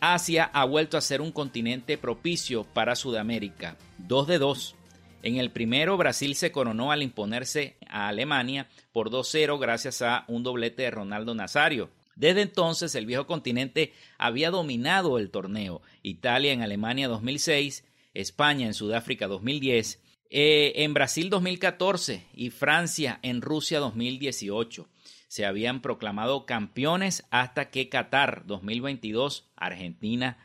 Asia 0.01 0.49
ha 0.51 0.65
vuelto 0.65 0.97
a 0.97 1.01
ser 1.01 1.21
un 1.21 1.31
continente 1.31 1.97
propicio 1.97 2.63
para 2.63 2.95
Sudamérica. 2.95 3.77
Dos 3.99 4.27
de 4.27 4.39
dos. 4.39 4.75
En 5.23 5.37
el 5.37 5.51
primero, 5.51 5.97
Brasil 5.97 6.35
se 6.35 6.51
coronó 6.51 6.91
al 6.91 7.03
imponerse 7.03 7.77
a 7.87 8.07
Alemania 8.07 8.67
por 8.91 9.09
2-0 9.09 9.59
gracias 9.59 10.01
a 10.01 10.25
un 10.27 10.43
doblete 10.43 10.83
de 10.83 10.91
Ronaldo 10.91 11.35
Nazario. 11.35 11.89
Desde 12.15 12.41
entonces, 12.41 12.95
el 12.95 13.05
viejo 13.05 13.27
continente 13.27 13.93
había 14.17 14.51
dominado 14.51 15.17
el 15.17 15.29
torneo. 15.29 15.81
Italia 16.03 16.51
en 16.51 16.61
Alemania 16.61 17.07
2006 17.07 17.85
España 18.13 18.65
en 18.65 18.73
Sudáfrica 18.73 19.27
2010, 19.27 20.01
eh, 20.29 20.73
en 20.77 20.93
Brasil 20.93 21.29
2014 21.29 22.25
y 22.33 22.49
Francia 22.49 23.19
en 23.21 23.41
Rusia 23.41 23.79
2018. 23.79 24.87
Se 25.27 25.45
habían 25.45 25.81
proclamado 25.81 26.45
campeones 26.45 27.25
hasta 27.31 27.69
que 27.69 27.89
Qatar 27.89 28.45
2022, 28.45 29.49
Argentina, 29.55 30.37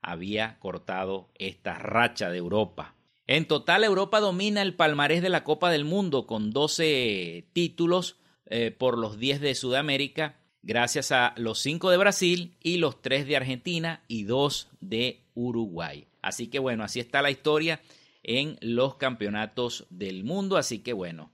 había 0.00 0.58
cortado 0.58 1.30
esta 1.36 1.78
racha 1.78 2.28
de 2.28 2.38
Europa. 2.38 2.96
En 3.26 3.46
total, 3.46 3.84
Europa 3.84 4.20
domina 4.20 4.62
el 4.62 4.74
palmarés 4.74 5.22
de 5.22 5.28
la 5.28 5.44
Copa 5.44 5.70
del 5.70 5.84
Mundo 5.84 6.26
con 6.26 6.50
12 6.50 7.46
títulos 7.52 8.16
eh, 8.46 8.70
por 8.70 8.98
los 8.98 9.18
10 9.18 9.40
de 9.40 9.54
Sudamérica, 9.54 10.36
gracias 10.62 11.12
a 11.12 11.32
los 11.36 11.60
5 11.60 11.90
de 11.90 11.96
Brasil 11.96 12.56
y 12.60 12.78
los 12.78 13.00
3 13.00 13.26
de 13.26 13.36
Argentina 13.36 14.02
y 14.08 14.24
2 14.24 14.68
de 14.80 15.20
Uruguay. 15.34 16.06
Así 16.20 16.48
que 16.48 16.58
bueno, 16.58 16.84
así 16.84 17.00
está 17.00 17.22
la 17.22 17.30
historia 17.30 17.80
en 18.22 18.58
los 18.60 18.96
campeonatos 18.96 19.86
del 19.90 20.24
mundo. 20.24 20.56
Así 20.56 20.80
que 20.80 20.92
bueno, 20.92 21.30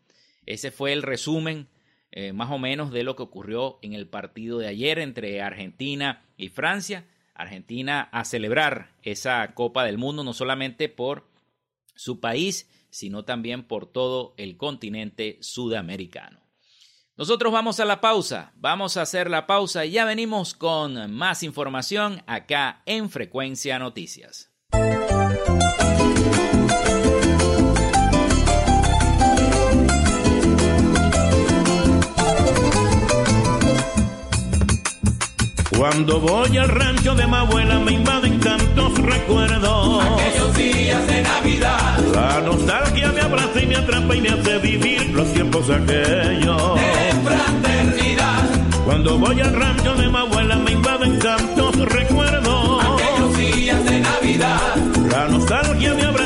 ese 0.46 0.70
fue 0.70 0.92
el 0.92 1.02
resumen 1.02 1.68
eh, 2.12 2.32
más 2.32 2.50
o 2.50 2.58
menos 2.58 2.90
de 2.90 3.02
lo 3.02 3.16
que 3.16 3.22
ocurrió 3.22 3.78
en 3.82 3.92
el 3.92 4.06
partido 4.06 4.58
de 4.58 4.66
ayer 4.66 4.98
entre 4.98 5.42
Argentina 5.42 6.24
y 6.36 6.48
Francia. 6.48 7.06
Argentina 7.34 8.08
a 8.12 8.24
celebrar 8.24 8.90
esa 9.02 9.54
Copa 9.54 9.84
del 9.84 9.98
Mundo, 9.98 10.24
no 10.24 10.32
solamente 10.32 10.88
por 10.88 11.27
su 11.98 12.20
país, 12.20 12.70
sino 12.90 13.24
también 13.24 13.64
por 13.64 13.90
todo 13.90 14.34
el 14.38 14.56
continente 14.56 15.36
sudamericano. 15.40 16.40
Nosotros 17.16 17.52
vamos 17.52 17.80
a 17.80 17.84
la 17.84 18.00
pausa, 18.00 18.52
vamos 18.54 18.96
a 18.96 19.02
hacer 19.02 19.28
la 19.28 19.48
pausa 19.48 19.84
y 19.84 19.90
ya 19.90 20.04
venimos 20.04 20.54
con 20.54 21.12
más 21.12 21.42
información 21.42 22.22
acá 22.28 22.82
en 22.86 23.10
Frecuencia 23.10 23.80
Noticias. 23.80 24.52
Cuando 35.76 36.20
voy 36.20 36.56
al 36.58 36.68
rancho 36.68 37.14
de 37.16 37.26
mi 37.26 37.34
abuela 37.34 37.80
me 37.80 37.92
invaden 37.92 38.38
tantos 38.78 38.98
recuerdos. 38.98 40.04
Aquellos 40.04 40.54
días 40.54 41.06
de 41.06 41.22
Navidad. 41.22 41.98
La 42.14 42.40
nostalgia 42.40 43.12
me 43.12 43.20
abraza 43.20 43.62
y 43.62 43.66
me 43.66 43.76
atrapa 43.76 44.16
y 44.16 44.20
me 44.20 44.28
hace 44.28 44.58
vivir 44.58 45.10
los 45.10 45.32
tiempos 45.32 45.70
aquellos. 45.70 46.74
De 46.74 47.12
fraternidad. 47.24 48.44
Cuando 48.84 49.18
voy 49.18 49.40
al 49.40 49.52
rancho 49.52 49.94
de 49.96 50.08
mi 50.08 50.16
abuela 50.16 50.56
me 50.56 50.72
invaden 50.72 51.18
tantos 51.18 51.76
recuerdos. 51.76 52.84
Aquellos 52.84 53.36
días 53.36 53.84
de 53.84 54.00
Navidad. 54.00 54.76
La 55.10 55.28
nostalgia 55.28 55.94
me 55.94 56.02
abraza 56.02 56.17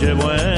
infancia 0.00 0.54
en 0.54 0.57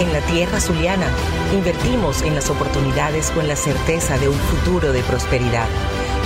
En 0.00 0.12
la 0.12 0.20
tierra 0.22 0.60
zuliana, 0.60 1.06
invertimos 1.52 2.22
en 2.22 2.34
las 2.34 2.50
oportunidades 2.50 3.30
con 3.30 3.46
la 3.46 3.54
certeza 3.54 4.18
de 4.18 4.28
un 4.28 4.34
futuro 4.34 4.92
de 4.92 5.02
prosperidad. 5.04 5.68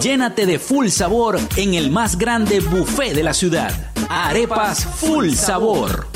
Llénate 0.00 0.46
de 0.46 0.58
full 0.58 0.88
sabor 0.88 1.38
en 1.56 1.74
el 1.74 1.90
más 1.90 2.18
grande 2.18 2.60
buffet 2.60 3.14
de 3.14 3.22
la 3.22 3.32
ciudad. 3.32 3.72
Arepas 4.08 4.84
Full 4.84 5.30
Sabor. 5.32 6.15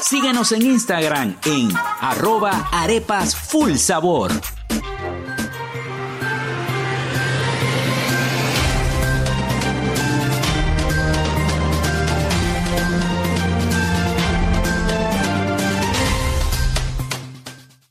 Síguenos 0.00 0.52
en 0.52 0.62
Instagram 0.62 1.36
en 1.44 1.70
arroba 2.00 2.68
arepas 2.72 3.34
full 3.34 3.74
sabor. 3.74 4.30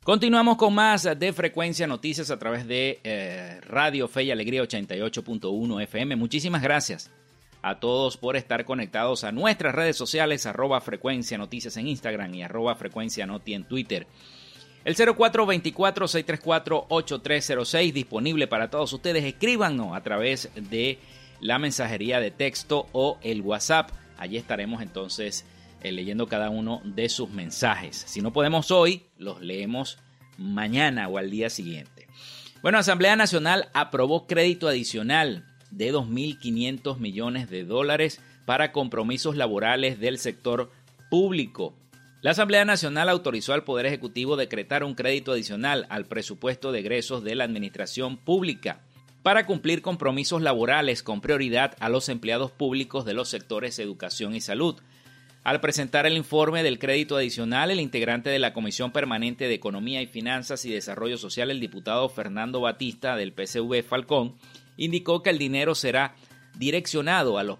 Continuamos 0.03 0.55
con 0.55 0.73
más 0.73 1.03
de 1.03 1.33
Frecuencia 1.33 1.85
Noticias 1.85 2.31
a 2.31 2.39
través 2.39 2.65
de 2.65 3.01
eh, 3.03 3.59
Radio 3.67 4.07
Fe 4.07 4.23
y 4.23 4.31
Alegría 4.31 4.63
88.1 4.63 5.83
FM. 5.83 6.15
Muchísimas 6.15 6.61
gracias 6.61 7.11
a 7.61 7.79
todos 7.79 8.17
por 8.17 8.35
estar 8.35 8.65
conectados 8.65 9.23
a 9.23 9.31
nuestras 9.31 9.73
redes 9.73 9.95
sociales, 9.97 10.45
arroba 10.45 10.81
Frecuencia 10.81 11.37
Noticias 11.37 11.77
en 11.77 11.87
Instagram 11.87 12.33
y 12.35 12.43
arroba 12.43 12.75
Frecuencia 12.75 13.25
Noti 13.25 13.53
en 13.53 13.63
Twitter. 13.65 14.07
El 14.85 14.95
0424-634-8306 14.95 17.91
disponible 17.91 18.47
para 18.47 18.69
todos 18.69 18.93
ustedes. 18.93 19.25
Escríbanos 19.25 19.95
a 19.95 20.01
través 20.01 20.49
de 20.55 20.99
la 21.41 21.59
mensajería 21.59 22.19
de 22.19 22.31
texto 22.31 22.87
o 22.93 23.19
el 23.21 23.41
WhatsApp. 23.41 23.91
Allí 24.17 24.37
estaremos 24.37 24.81
entonces 24.81 25.45
eh, 25.81 25.91
leyendo 25.91 26.27
cada 26.27 26.49
uno 26.49 26.81
de 26.85 27.09
sus 27.09 27.29
mensajes. 27.29 28.03
Si 28.07 28.21
no 28.21 28.31
podemos 28.31 28.71
hoy, 28.71 29.03
los 29.17 29.41
leemos 29.41 29.97
mañana 30.37 31.09
o 31.09 31.17
al 31.17 31.29
día 31.29 31.49
siguiente. 31.49 32.07
Bueno, 32.61 32.77
Asamblea 32.77 33.15
Nacional 33.15 33.69
aprobó 33.73 34.25
crédito 34.25 34.67
adicional 34.67 35.45
de 35.71 35.93
2.500 35.93 36.97
millones 36.97 37.49
de 37.49 37.63
dólares 37.63 38.21
para 38.45 38.71
compromisos 38.71 39.35
laborales 39.35 39.99
del 39.99 40.17
sector 40.17 40.71
público. 41.09 41.73
La 42.21 42.31
Asamblea 42.31 42.65
Nacional 42.65 43.09
autorizó 43.09 43.53
al 43.53 43.63
Poder 43.63 43.85
Ejecutivo 43.85 44.37
decretar 44.37 44.83
un 44.83 44.95
crédito 44.95 45.31
adicional 45.33 45.85
al 45.89 46.05
presupuesto 46.05 46.71
de 46.71 46.79
egresos 46.79 47.23
de 47.23 47.35
la 47.35 47.43
Administración 47.43 48.17
Pública 48.17 48.81
para 49.23 49.45
cumplir 49.45 49.81
compromisos 49.81 50.41
laborales 50.41 51.03
con 51.03 51.21
prioridad 51.21 51.75
a 51.79 51.89
los 51.89 52.09
empleados 52.09 52.51
públicos 52.51 53.05
de 53.05 53.13
los 53.13 53.29
sectores 53.29 53.77
educación 53.77 54.35
y 54.35 54.41
salud, 54.41 54.81
al 55.47 55.61
presentar 55.61 56.05
el 56.05 56.17
informe 56.17 56.61
del 56.61 56.77
crédito 56.77 57.15
adicional, 57.15 57.71
el 57.71 57.79
integrante 57.79 58.29
de 58.29 58.37
la 58.37 58.51
Comisión 58.51 58.91
Permanente 58.91 59.47
de 59.47 59.53
Economía 59.53 60.01
y 60.01 60.05
Finanzas 60.05 60.65
y 60.65 60.71
Desarrollo 60.71 61.17
Social, 61.17 61.51
el 61.51 61.61
diputado 61.61 62.09
Fernando 62.09 62.59
Batista 62.59 63.15
del 63.15 63.31
PCV 63.31 63.81
Falcón, 63.81 64.35
indicó 64.77 65.21
que 65.23 65.31
el 65.31 65.37
dinero 65.37 65.75
será 65.75 66.15
direccionado 66.57 67.37
a 67.37 67.43
los, 67.43 67.59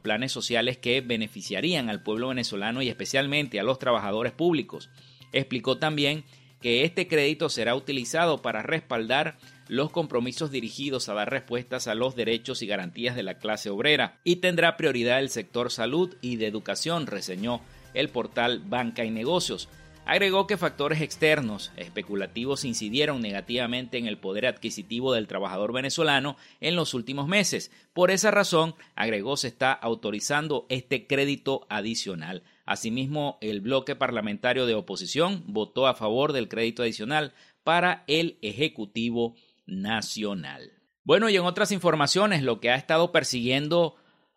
planes 0.00 0.32
sociales 0.32 0.76
que 0.76 1.00
beneficiarían 1.00 1.88
al 1.88 2.02
pueblo 2.02 2.28
venezolano 2.28 2.82
y 2.82 2.88
especialmente 2.88 3.58
a 3.58 3.62
los 3.62 3.78
trabajadores 3.78 4.32
públicos. 4.32 4.90
Explicó 5.32 5.78
también 5.78 6.24
que 6.60 6.84
este 6.84 7.06
crédito 7.08 7.48
será 7.48 7.74
utilizado 7.74 8.42
para 8.42 8.62
respaldar 8.62 9.36
los 9.68 9.90
compromisos 9.90 10.50
dirigidos 10.50 11.08
a 11.08 11.14
dar 11.14 11.30
respuestas 11.30 11.88
a 11.88 11.94
los 11.94 12.16
derechos 12.16 12.60
y 12.62 12.66
garantías 12.66 13.16
de 13.16 13.22
la 13.22 13.38
clase 13.38 13.70
obrera 13.70 14.18
y 14.24 14.36
tendrá 14.36 14.76
prioridad 14.76 15.20
el 15.20 15.30
sector 15.30 15.70
salud 15.70 16.14
y 16.20 16.36
de 16.36 16.46
educación, 16.46 17.06
reseñó 17.06 17.62
el 17.94 18.08
portal 18.10 18.62
Banca 18.66 19.04
y 19.04 19.10
Negocios. 19.10 19.68
Agregó 20.06 20.46
que 20.46 20.56
factores 20.56 21.00
externos 21.00 21.72
especulativos 21.76 22.64
incidieron 22.64 23.20
negativamente 23.20 23.98
en 23.98 24.06
el 24.06 24.18
poder 24.18 24.46
adquisitivo 24.46 25.12
del 25.12 25.26
trabajador 25.26 25.72
venezolano 25.72 26.36
en 26.60 26.76
los 26.76 26.94
últimos 26.94 27.28
meses. 27.28 27.70
Por 27.92 28.10
esa 28.10 28.30
razón, 28.30 28.74
agregó, 28.94 29.36
se 29.36 29.48
está 29.48 29.72
autorizando 29.72 30.66
este 30.68 31.06
crédito 31.06 31.66
adicional. 31.68 32.42
Asimismo, 32.66 33.38
el 33.40 33.60
bloque 33.60 33.96
parlamentario 33.96 34.66
de 34.66 34.74
oposición 34.74 35.44
votó 35.46 35.86
a 35.86 35.94
favor 35.94 36.32
del 36.32 36.48
crédito 36.48 36.82
adicional 36.82 37.32
para 37.62 38.04
el 38.06 38.38
Ejecutivo 38.42 39.34
Nacional. 39.66 40.72
Bueno, 41.04 41.28
y 41.28 41.36
en 41.36 41.42
otras 41.42 41.72
informaciones, 41.72 42.42
lo 42.42 42.60
que 42.60 42.70
ha 42.70 42.76
estado 42.76 43.12
persiguiendo 43.12 43.96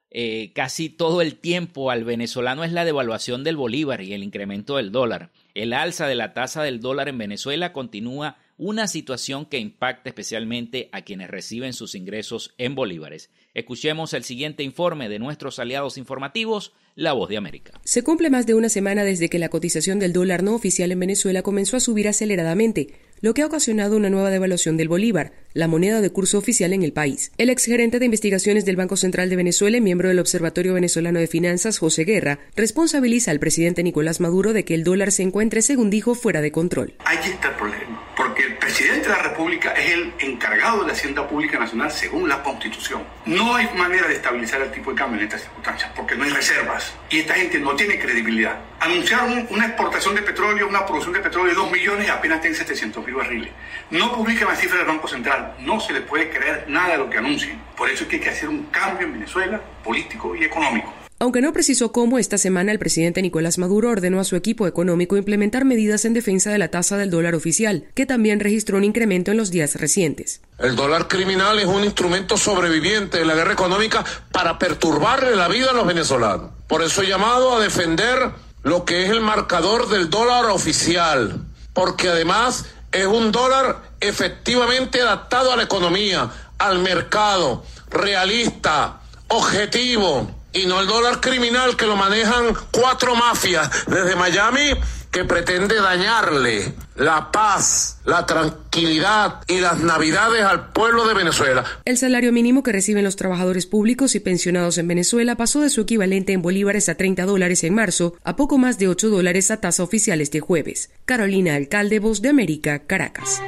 eh, 0.09 0.53
casi 0.53 0.89
todo 0.89 1.21
el 1.21 1.35
tiempo 1.35 1.91
al 1.91 2.05
venezolano 2.05 2.63
es 2.63 2.71
la 2.71 2.85
devaluación 2.85 3.43
del 3.43 3.57
bolívar 3.57 4.01
y 4.01 4.13
el 4.13 4.23
incremento 4.23 4.77
del 4.77 4.91
dólar. 4.91 5.31
El 5.57 5.73
alza 5.73 6.05
de 6.05 6.13
la 6.13 6.35
tasa 6.35 6.61
del 6.61 6.81
dólar 6.81 7.09
en 7.09 7.17
Venezuela 7.17 7.73
continúa 7.73 8.37
una 8.59 8.85
situación 8.85 9.47
que 9.47 9.57
impacta 9.57 10.07
especialmente 10.07 10.87
a 10.91 11.01
quienes 11.01 11.31
reciben 11.31 11.73
sus 11.73 11.95
ingresos 11.95 12.53
en 12.59 12.75
bolívares. 12.75 13.31
Escuchemos 13.55 14.13
el 14.13 14.23
siguiente 14.23 14.61
informe 14.61 15.09
de 15.09 15.17
nuestros 15.17 15.57
aliados 15.57 15.97
informativos, 15.97 16.73
La 16.93 17.13
Voz 17.13 17.27
de 17.29 17.37
América. 17.37 17.71
Se 17.85 18.03
cumple 18.03 18.29
más 18.29 18.45
de 18.45 18.53
una 18.53 18.69
semana 18.69 19.03
desde 19.03 19.29
que 19.29 19.39
la 19.39 19.49
cotización 19.49 19.97
del 19.97 20.13
dólar 20.13 20.43
no 20.43 20.53
oficial 20.53 20.91
en 20.91 20.99
Venezuela 20.99 21.41
comenzó 21.41 21.75
a 21.75 21.79
subir 21.79 22.07
aceleradamente 22.07 22.93
lo 23.21 23.33
que 23.33 23.41
ha 23.41 23.47
ocasionado 23.47 23.97
una 23.97 24.11
nueva 24.11 24.29
devaluación 24.29 24.77
del 24.77 24.89
bolívar, 24.89 25.33
la 25.57 25.67
moneda 25.67 26.01
de 26.01 26.11
curso 26.11 26.37
oficial 26.37 26.71
en 26.71 26.83
el 26.83 26.93
país. 26.93 27.31
El 27.39 27.49
exgerente 27.49 27.97
de 27.97 28.05
investigaciones 28.05 28.63
del 28.63 28.75
Banco 28.75 28.95
Central 28.95 29.27
de 29.27 29.35
Venezuela 29.35 29.77
y 29.77 29.81
miembro 29.81 30.07
del 30.07 30.19
Observatorio 30.19 30.75
Venezolano 30.75 31.17
de 31.19 31.25
Finanzas, 31.25 31.79
José 31.79 32.03
Guerra, 32.03 32.37
responsabiliza 32.55 33.31
al 33.31 33.39
presidente 33.39 33.81
Nicolás 33.81 34.19
Maduro 34.19 34.53
de 34.53 34.63
que 34.63 34.75
el 34.75 34.83
dólar 34.83 35.11
se 35.11 35.23
encuentre, 35.23 35.63
según 35.63 35.89
dijo, 35.89 36.13
fuera 36.13 36.41
de 36.41 36.51
control. 36.51 36.93
Ahí 37.05 37.17
está 37.23 37.47
el 37.49 37.55
problema, 37.55 38.03
porque 38.15 38.43
el 38.43 38.57
presidente 38.59 39.09
de 39.09 39.15
la 39.15 39.23
República 39.23 39.71
es 39.71 39.93
el 39.93 40.13
encargado 40.19 40.81
de 40.81 40.87
la 40.87 40.93
Hacienda 40.93 41.27
Pública 41.27 41.57
Nacional 41.57 41.91
según 41.91 42.29
la 42.29 42.43
Constitución. 42.43 43.01
No 43.25 43.55
hay 43.55 43.67
manera 43.75 44.07
de 44.07 44.13
estabilizar 44.13 44.61
el 44.61 44.69
tipo 44.69 44.91
de 44.91 44.97
cambio 44.97 45.19
en 45.19 45.25
estas 45.25 45.41
circunstancias, 45.41 45.91
porque 45.95 46.15
no 46.15 46.23
hay 46.23 46.29
reservas 46.29 46.93
y 47.09 47.17
esta 47.17 47.33
gente 47.33 47.59
no 47.59 47.75
tiene 47.75 47.97
credibilidad. 47.97 48.59
Anunciaron 48.79 49.47
una 49.49 49.65
exportación 49.65 50.13
de 50.13 50.21
petróleo, 50.21 50.67
una 50.67 50.85
producción 50.85 51.13
de 51.13 51.19
petróleo 51.19 51.49
de 51.49 51.55
2 51.55 51.71
millones 51.71 52.07
y 52.07 52.11
apenas 52.11 52.41
tienen 52.41 52.59
700 52.59 53.03
mil 53.03 53.15
barriles. 53.15 53.49
No 53.89 54.13
publican 54.13 54.49
las 54.49 54.59
cifras 54.59 54.79
del 54.79 54.87
Banco 54.87 55.07
Central, 55.07 55.46
no 55.59 55.79
se 55.79 55.93
les 55.93 56.03
puede 56.03 56.29
creer 56.29 56.65
nada 56.67 56.93
de 56.93 56.97
lo 56.97 57.09
que 57.09 57.17
anuncien. 57.17 57.61
Por 57.75 57.89
eso 57.89 58.03
es 58.03 58.09
que 58.09 58.15
hay 58.17 58.21
que 58.21 58.29
hacer 58.29 58.49
un 58.49 58.65
cambio 58.65 59.07
en 59.07 59.13
Venezuela, 59.13 59.61
político 59.83 60.35
y 60.35 60.43
económico. 60.43 60.93
Aunque 61.19 61.41
no 61.41 61.51
precisó 61.51 61.91
cómo, 61.91 62.19
esta 62.19 62.37
semana 62.37 62.71
el 62.71 62.77
presidente 62.77 63.23
Nicolás 63.23 63.57
Maduro 63.57 63.89
ordenó 63.89 64.19
a 64.19 64.23
su 64.23 64.35
equipo 64.35 64.67
económico 64.67 65.17
implementar 65.17 65.65
medidas 65.65 66.05
en 66.05 66.13
defensa 66.13 66.51
de 66.51 66.59
la 66.59 66.67
tasa 66.67 66.95
del 66.95 67.09
dólar 67.09 67.33
oficial, 67.33 67.85
que 67.95 68.05
también 68.05 68.39
registró 68.39 68.77
un 68.77 68.83
incremento 68.83 69.31
en 69.31 69.37
los 69.37 69.49
días 69.49 69.75
recientes. 69.81 70.41
El 70.59 70.75
dólar 70.75 71.07
criminal 71.07 71.57
es 71.57 71.65
un 71.65 71.83
instrumento 71.83 72.37
sobreviviente 72.37 73.17
de 73.17 73.25
la 73.25 73.33
guerra 73.33 73.53
económica 73.53 74.05
para 74.31 74.59
perturbarle 74.59 75.35
la 75.35 75.47
vida 75.47 75.71
a 75.71 75.73
los 75.73 75.87
venezolanos. 75.87 76.51
Por 76.67 76.83
eso 76.83 77.01
he 77.01 77.07
llamado 77.07 77.55
a 77.55 77.59
defender 77.61 78.29
lo 78.61 78.85
que 78.85 79.03
es 79.03 79.09
el 79.09 79.21
marcador 79.21 79.89
del 79.89 80.11
dólar 80.11 80.45
oficial, 80.45 81.45
porque 81.73 82.09
además 82.09 82.65
es 82.91 83.07
un 83.07 83.31
dólar 83.31 83.81
efectivamente 83.99 85.01
adaptado 85.01 85.51
a 85.51 85.55
la 85.55 85.63
economía, 85.63 86.29
al 86.57 86.79
mercado, 86.79 87.63
realista, 87.89 89.01
objetivo, 89.27 90.31
y 90.53 90.65
no 90.65 90.79
el 90.79 90.87
dólar 90.87 91.21
criminal 91.21 91.75
que 91.75 91.85
lo 91.85 91.95
manejan 91.95 92.55
cuatro 92.71 93.15
mafias 93.15 93.69
desde 93.85 94.15
Miami 94.15 94.71
que 95.11 95.23
pretende 95.23 95.75
dañarle 95.75 96.73
la 96.95 97.31
paz, 97.31 97.99
la 98.05 98.25
tranquilidad 98.25 99.41
y 99.47 99.59
las 99.59 99.79
navidades 99.79 100.43
al 100.43 100.69
pueblo 100.71 101.07
de 101.07 101.13
Venezuela. 101.13 101.63
El 101.85 101.97
salario 101.97 102.31
mínimo 102.31 102.63
que 102.63 102.71
reciben 102.71 103.03
los 103.03 103.15
trabajadores 103.15 103.65
públicos 103.65 104.15
y 104.15 104.19
pensionados 104.19 104.77
en 104.77 104.87
Venezuela 104.87 105.35
pasó 105.35 105.61
de 105.61 105.69
su 105.69 105.81
equivalente 105.81 106.33
en 106.33 106.41
bolívares 106.41 106.89
a 106.89 106.95
30 106.95 107.25
dólares 107.25 107.63
en 107.63 107.73
marzo 107.73 108.15
a 108.23 108.35
poco 108.35 108.57
más 108.57 108.77
de 108.77 108.89
8 108.89 109.09
dólares 109.09 109.49
a 109.51 109.61
tasa 109.61 109.83
oficial 109.83 110.21
este 110.21 110.39
jueves. 110.39 110.89
Carolina 111.05 111.55
Alcalde, 111.55 111.99
Voz 111.99 112.21
de 112.21 112.29
América, 112.29 112.79
Caracas. 112.79 113.41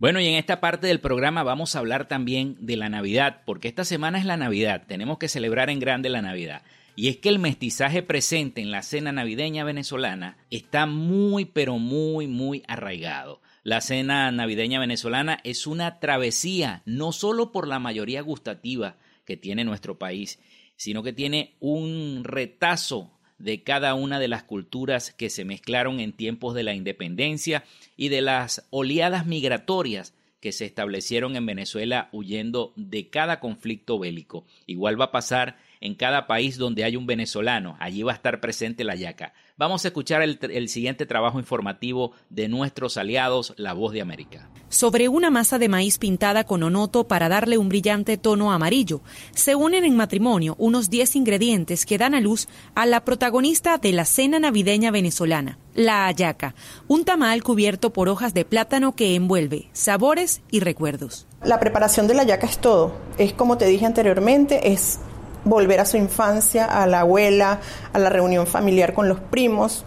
Bueno, 0.00 0.18
y 0.18 0.26
en 0.28 0.36
esta 0.36 0.62
parte 0.62 0.86
del 0.86 1.00
programa 1.00 1.42
vamos 1.42 1.76
a 1.76 1.78
hablar 1.78 2.08
también 2.08 2.56
de 2.58 2.78
la 2.78 2.88
Navidad, 2.88 3.42
porque 3.44 3.68
esta 3.68 3.84
semana 3.84 4.18
es 4.18 4.24
la 4.24 4.38
Navidad, 4.38 4.84
tenemos 4.86 5.18
que 5.18 5.28
celebrar 5.28 5.68
en 5.68 5.78
grande 5.78 6.08
la 6.08 6.22
Navidad. 6.22 6.62
Y 6.96 7.08
es 7.08 7.18
que 7.18 7.28
el 7.28 7.38
mestizaje 7.38 8.02
presente 8.02 8.62
en 8.62 8.70
la 8.70 8.80
cena 8.80 9.12
navideña 9.12 9.62
venezolana 9.62 10.38
está 10.50 10.86
muy, 10.86 11.44
pero 11.44 11.76
muy, 11.76 12.28
muy 12.28 12.62
arraigado. 12.66 13.42
La 13.62 13.82
cena 13.82 14.32
navideña 14.32 14.80
venezolana 14.80 15.38
es 15.44 15.66
una 15.66 16.00
travesía, 16.00 16.80
no 16.86 17.12
solo 17.12 17.52
por 17.52 17.68
la 17.68 17.78
mayoría 17.78 18.22
gustativa 18.22 18.96
que 19.26 19.36
tiene 19.36 19.64
nuestro 19.64 19.98
país, 19.98 20.38
sino 20.76 21.02
que 21.02 21.12
tiene 21.12 21.56
un 21.60 22.22
retazo 22.24 23.19
de 23.40 23.62
cada 23.62 23.94
una 23.94 24.20
de 24.20 24.28
las 24.28 24.44
culturas 24.44 25.12
que 25.12 25.30
se 25.30 25.44
mezclaron 25.44 25.98
en 25.98 26.12
tiempos 26.12 26.54
de 26.54 26.62
la 26.62 26.74
independencia 26.74 27.64
y 27.96 28.08
de 28.08 28.20
las 28.20 28.66
oleadas 28.70 29.26
migratorias 29.26 30.14
que 30.40 30.52
se 30.52 30.64
establecieron 30.64 31.36
en 31.36 31.46
Venezuela 31.46 32.08
huyendo 32.12 32.72
de 32.76 33.08
cada 33.08 33.40
conflicto 33.40 33.98
bélico. 33.98 34.44
Igual 34.66 35.00
va 35.00 35.06
a 35.06 35.12
pasar 35.12 35.58
en 35.80 35.94
cada 35.94 36.26
país 36.26 36.58
donde 36.58 36.84
hay 36.84 36.96
un 36.96 37.06
venezolano, 37.06 37.76
allí 37.80 38.02
va 38.02 38.12
a 38.12 38.14
estar 38.14 38.40
presente 38.40 38.84
la 38.84 38.94
yaca. 38.94 39.32
Vamos 39.56 39.84
a 39.84 39.88
escuchar 39.88 40.22
el, 40.22 40.38
el, 40.40 40.68
siguiente 40.68 41.06
trabajo 41.06 41.38
informativo 41.38 42.12
de 42.30 42.48
nuestros 42.48 42.96
aliados, 42.96 43.54
La 43.56 43.72
Voz 43.72 43.92
de 43.92 44.00
América. 44.00 44.48
Sobre 44.68 45.08
una 45.08 45.30
masa 45.30 45.58
de 45.58 45.68
maíz 45.68 45.98
pintada 45.98 46.44
con 46.44 46.62
onoto 46.62 47.08
para 47.08 47.28
darle 47.28 47.58
un 47.58 47.68
brillante 47.68 48.16
tono 48.16 48.52
amarillo, 48.52 49.02
se 49.32 49.54
unen 49.54 49.84
en 49.84 49.96
matrimonio 49.96 50.54
unos 50.58 50.88
10 50.90 51.16
ingredientes 51.16 51.84
que 51.84 51.98
dan 51.98 52.14
a 52.14 52.20
luz 52.20 52.48
a 52.74 52.86
la 52.86 53.04
protagonista 53.04 53.78
de 53.78 53.92
la 53.92 54.04
cena 54.04 54.38
navideña 54.38 54.90
venezolana, 54.90 55.58
la 55.74 56.06
ayaca, 56.06 56.54
un 56.88 57.04
tamal 57.04 57.42
cubierto 57.42 57.92
por 57.92 58.08
hojas 58.08 58.32
de 58.32 58.44
plátano 58.44 58.94
que 58.94 59.14
envuelve 59.14 59.68
sabores 59.72 60.42
y 60.50 60.60
recuerdos. 60.60 61.26
La 61.42 61.58
preparación 61.58 62.06
de 62.06 62.14
la 62.14 62.24
yaca 62.24 62.46
es 62.46 62.58
todo. 62.58 62.94
Es 63.18 63.32
como 63.32 63.58
te 63.58 63.66
dije 63.66 63.86
anteriormente, 63.86 64.72
es 64.72 65.00
volver 65.44 65.80
a 65.80 65.84
su 65.84 65.96
infancia, 65.96 66.64
a 66.64 66.86
la 66.86 67.00
abuela, 67.00 67.60
a 67.92 67.98
la 67.98 68.08
reunión 68.08 68.46
familiar 68.46 68.94
con 68.94 69.08
los 69.08 69.20
primos, 69.20 69.84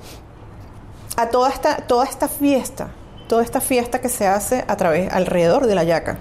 a 1.18 1.30
toda 1.30 1.50
esta, 1.50 1.78
toda 1.78 2.06
esta 2.06 2.28
fiesta, 2.28 2.92
toda 3.28 3.44
esta 3.44 3.62
fiesta 3.62 4.02
que 4.02 4.10
se 4.10 4.28
hace 4.28 4.66
a 4.68 4.78
través, 4.78 5.12
alrededor 5.12 5.68
de 5.68 5.76
la 5.76 5.84
yaca. 5.84 6.18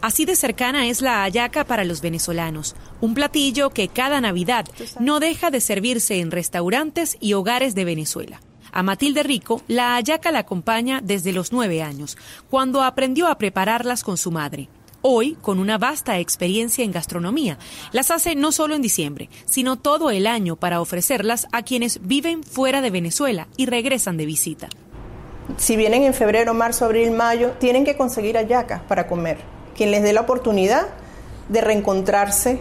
Así 0.00 0.24
de 0.24 0.36
cercana 0.36 0.86
es 0.86 1.00
la 1.00 1.22
hallaca 1.24 1.64
para 1.64 1.84
los 1.84 2.00
venezolanos, 2.00 2.76
un 3.00 3.14
platillo 3.14 3.70
que 3.70 3.88
cada 3.88 4.20
Navidad 4.20 4.66
no 5.00 5.20
deja 5.20 5.50
de 5.50 5.60
servirse 5.60 6.20
en 6.20 6.30
restaurantes 6.30 7.16
y 7.20 7.32
hogares 7.32 7.74
de 7.74 7.84
Venezuela. 7.84 8.40
A 8.72 8.82
Matilde 8.82 9.22
Rico, 9.22 9.62
la 9.68 9.94
hallaca 9.94 10.30
la 10.32 10.40
acompaña 10.40 11.00
desde 11.02 11.32
los 11.32 11.50
nueve 11.50 11.82
años, 11.82 12.18
cuando 12.50 12.82
aprendió 12.82 13.26
a 13.26 13.38
prepararlas 13.38 14.04
con 14.04 14.18
su 14.18 14.30
madre. 14.30 14.68
Hoy, 15.08 15.36
con 15.40 15.60
una 15.60 15.78
vasta 15.78 16.18
experiencia 16.18 16.84
en 16.84 16.90
gastronomía, 16.90 17.58
las 17.92 18.10
hace 18.10 18.34
no 18.34 18.50
solo 18.50 18.74
en 18.74 18.82
diciembre, 18.82 19.30
sino 19.44 19.76
todo 19.76 20.10
el 20.10 20.26
año 20.26 20.56
para 20.56 20.80
ofrecerlas 20.80 21.46
a 21.52 21.62
quienes 21.62 22.04
viven 22.04 22.42
fuera 22.42 22.80
de 22.80 22.90
Venezuela 22.90 23.46
y 23.56 23.66
regresan 23.66 24.16
de 24.16 24.26
visita. 24.26 24.68
Si 25.58 25.76
vienen 25.76 26.02
en 26.02 26.12
febrero, 26.12 26.54
marzo, 26.54 26.86
abril, 26.86 27.12
mayo, 27.12 27.52
tienen 27.60 27.84
que 27.84 27.96
conseguir 27.96 28.34
hallacas 28.34 28.82
para 28.82 29.06
comer. 29.06 29.38
Quien 29.76 29.92
les 29.92 30.02
dé 30.02 30.12
la 30.12 30.22
oportunidad 30.22 30.88
de 31.50 31.60
reencontrarse 31.60 32.58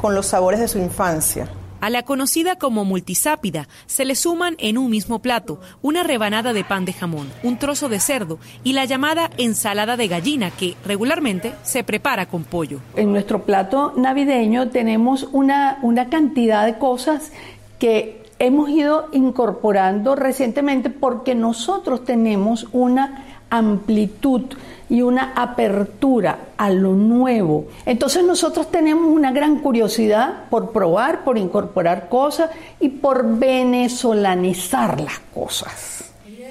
con 0.00 0.16
los 0.16 0.26
sabores 0.26 0.58
de 0.58 0.66
su 0.66 0.78
infancia. 0.78 1.48
A 1.80 1.90
la 1.90 2.02
conocida 2.04 2.56
como 2.56 2.84
multisápida 2.84 3.68
se 3.86 4.04
le 4.04 4.14
suman 4.14 4.56
en 4.58 4.78
un 4.78 4.90
mismo 4.90 5.20
plato 5.20 5.60
una 5.82 6.02
rebanada 6.02 6.52
de 6.52 6.64
pan 6.64 6.84
de 6.84 6.92
jamón, 6.92 7.30
un 7.42 7.58
trozo 7.58 7.88
de 7.88 8.00
cerdo 8.00 8.38
y 8.64 8.72
la 8.72 8.84
llamada 8.84 9.30
ensalada 9.36 9.96
de 9.96 10.08
gallina 10.08 10.50
que 10.50 10.74
regularmente 10.84 11.54
se 11.62 11.84
prepara 11.84 12.26
con 12.26 12.44
pollo. 12.44 12.80
En 12.96 13.12
nuestro 13.12 13.42
plato 13.42 13.92
navideño 13.96 14.70
tenemos 14.70 15.28
una, 15.32 15.78
una 15.82 16.08
cantidad 16.08 16.64
de 16.64 16.78
cosas 16.78 17.30
que 17.78 18.22
hemos 18.38 18.70
ido 18.70 19.08
incorporando 19.12 20.14
recientemente 20.14 20.90
porque 20.90 21.34
nosotros 21.34 22.04
tenemos 22.04 22.66
una 22.72 23.24
amplitud 23.50 24.42
y 24.88 25.02
una 25.02 25.32
apertura 25.34 26.38
a 26.56 26.70
lo 26.70 26.92
nuevo. 26.92 27.66
Entonces 27.84 28.24
nosotros 28.24 28.70
tenemos 28.70 29.06
una 29.06 29.32
gran 29.32 29.60
curiosidad 29.60 30.44
por 30.50 30.72
probar, 30.72 31.24
por 31.24 31.38
incorporar 31.38 32.08
cosas 32.08 32.50
y 32.80 32.88
por 32.88 33.38
venezolanizar 33.38 35.00
las 35.00 35.18
cosas. 35.34 36.05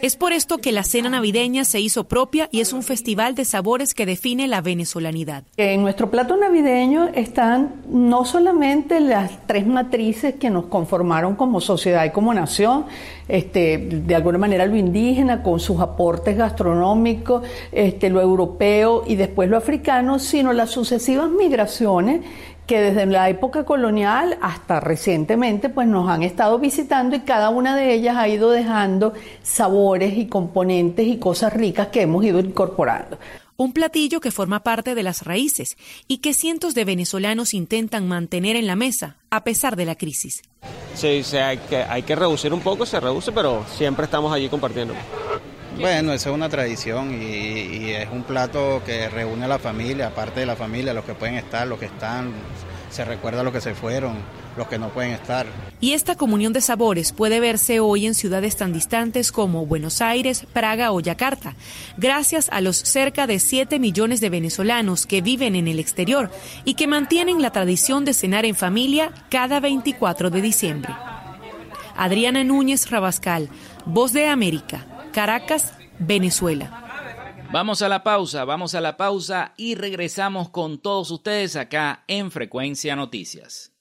Es 0.06 0.16
por 0.16 0.34
esto 0.34 0.60
que 0.60 0.72
la 0.72 0.84
cena 0.84 1.10
navideña 1.10 1.66
se 1.66 1.80
hizo 1.80 2.04
propia 2.04 2.48
y 2.52 2.62
es 2.62 2.74
un 2.74 2.84
festival 2.84 3.34
de 3.34 3.44
sabores 3.44 3.96
que 3.96 4.06
define 4.06 4.48
la 4.48 4.62
venezolanidad. 4.62 5.46
En 5.58 5.82
nuestro 5.82 6.12
plato 6.12 6.38
navideño 6.38 7.08
están 7.16 7.82
no 7.90 8.24
solamente 8.24 9.00
las 9.00 9.32
tres 9.48 9.66
matrices 9.66 10.36
que 10.36 10.52
nos 10.52 10.66
conformaron 10.66 11.34
como 11.34 11.60
sociedad 11.60 12.06
y 12.06 12.12
como 12.12 12.36
nación, 12.36 12.86
este, 13.28 13.80
de 13.80 14.14
alguna 14.14 14.38
manera 14.38 14.68
lo 14.68 14.76
indígena 14.76 15.42
con 15.42 15.60
sus 15.60 15.82
aportes 15.82 16.38
gastronómicos, 16.38 17.42
este, 17.72 18.12
lo 18.12 18.22
europeo 18.22 19.06
y 19.08 19.16
después 19.16 19.50
lo 19.50 19.58
africano, 19.58 20.20
sino 20.20 20.54
las 20.54 20.70
sucesivas 20.70 21.32
migraciones 21.32 22.22
que 22.66 22.80
desde 22.80 23.06
la 23.06 23.30
época 23.30 23.64
colonial 23.64 24.38
hasta 24.42 24.80
recientemente 24.80 25.70
pues 25.70 25.88
nos 25.88 26.10
han 26.10 26.24
estado 26.24 26.60
visitando 26.60 27.16
y 27.16 27.22
cada 27.22 27.50
una 27.50 27.76
de 27.76 27.94
ellas 27.94 28.18
ha 28.18 28.28
ido 28.28 28.52
dejando 28.52 29.14
sabores 29.44 30.18
y 30.18 30.28
componentes 30.28 31.08
y 31.08 31.18
cosas 31.18 31.54
ricas 31.54 31.88
que 31.88 32.02
hemos 32.02 32.24
ido 32.26 32.40
incorporando. 32.40 33.18
Un 33.58 33.72
platillo 33.72 34.20
que 34.20 34.32
forma 34.32 34.64
parte 34.64 34.96
de 34.96 35.04
las 35.04 35.24
raíces 35.24 35.78
y 36.10 36.18
que 36.18 36.34
cientos 36.34 36.74
de 36.74 36.84
venezolanos 36.84 37.54
intentan 37.54 38.06
mantener 38.06 38.58
en 38.58 38.68
la 38.68 38.76
mesa 38.76 39.16
a 39.30 39.46
pesar 39.46 39.78
de 39.78 39.86
la 39.86 39.96
crisis. 39.96 40.42
Sí, 40.94 41.24
hay, 41.38 41.58
que, 41.58 41.78
hay 41.78 42.04
que 42.04 42.16
reducir 42.16 42.54
un 42.54 42.60
poco, 42.60 42.86
se 42.86 43.00
reduce, 43.00 43.32
pero 43.32 43.66
siempre 43.78 44.06
estamos 44.06 44.34
allí 44.34 44.50
compartiendo. 44.50 44.94
Bueno, 45.80 46.14
esa 46.14 46.30
es 46.30 46.36
una 46.36 46.50
tradición 46.50 47.14
y, 47.14 47.26
y, 47.26 47.92
es 47.92 48.10
un 48.12 48.24
plato 48.24 48.82
que 48.86 49.10
reúne 49.10 49.46
a 49.46 49.48
la 49.48 49.60
familia, 49.60 50.08
aparte 50.08 50.40
de 50.40 50.46
la 50.46 50.56
familia, 50.56 50.94
los 50.94 51.04
que 51.04 51.14
pueden 51.14 51.36
estar, 51.36 51.68
los 51.68 51.78
que 51.80 51.86
están, 51.86 52.32
se 52.90 53.04
recuerda 53.04 53.42
a 53.42 53.44
los 53.44 53.52
que 53.52 53.60
se 53.60 53.76
fueron, 53.76 54.16
los 54.56 54.68
que 54.68 54.80
no 54.80 54.90
pueden 54.90 55.12
estar. 55.12 55.46
Y 55.82 55.94
esta 55.94 56.16
comunión 56.16 56.54
de 56.54 56.62
sabores 56.62 57.12
puede 57.12 57.42
verse 57.42 57.82
hoy 57.82 58.06
en 58.06 58.16
ciudades 58.16 58.56
tan 58.56 58.72
distantes 58.72 59.34
como 59.34 59.66
Buenos 59.66 60.02
Aires, 60.02 60.46
Praga 60.54 60.94
o 60.94 61.02
Yakarta, 61.02 61.56
gracias 61.98 62.48
a 62.52 62.62
los 62.62 62.78
cerca 62.78 63.28
de 63.28 63.40
7 63.40 63.78
millones 63.80 64.22
de 64.22 64.30
venezolanos 64.30 65.06
que 65.06 65.22
viven 65.22 65.56
en 65.56 65.68
el 65.68 65.80
exterior 65.80 66.32
y 66.64 66.76
que 66.76 66.88
mantienen 66.88 67.42
la 67.42 67.52
tradición 67.52 68.06
de 68.06 68.14
cenar 68.14 68.46
en 68.46 68.56
familia 68.56 69.12
cada 69.30 69.60
24 69.60 70.30
de 70.30 70.42
diciembre. 70.42 70.94
Adriana 71.98 72.44
Núñez 72.44 72.90
Rabascal, 72.90 73.50
Voz 73.86 74.14
de 74.14 74.28
América. 74.28 74.86
Caracas, 75.16 75.74
Venezuela. 75.98 76.84
Vamos 77.50 77.82
a 77.82 77.88
la 77.88 78.04
pausa, 78.04 78.44
vamos 78.44 78.76
a 78.76 78.82
la 78.82 78.98
pausa 78.98 79.54
y 79.56 79.76
regresamos 79.76 80.50
con 80.50 80.78
todos 80.78 81.10
ustedes 81.10 81.56
acá 81.56 82.04
en 82.10 82.32
Frecuencia 82.32 82.98
Noticias. 82.98 83.75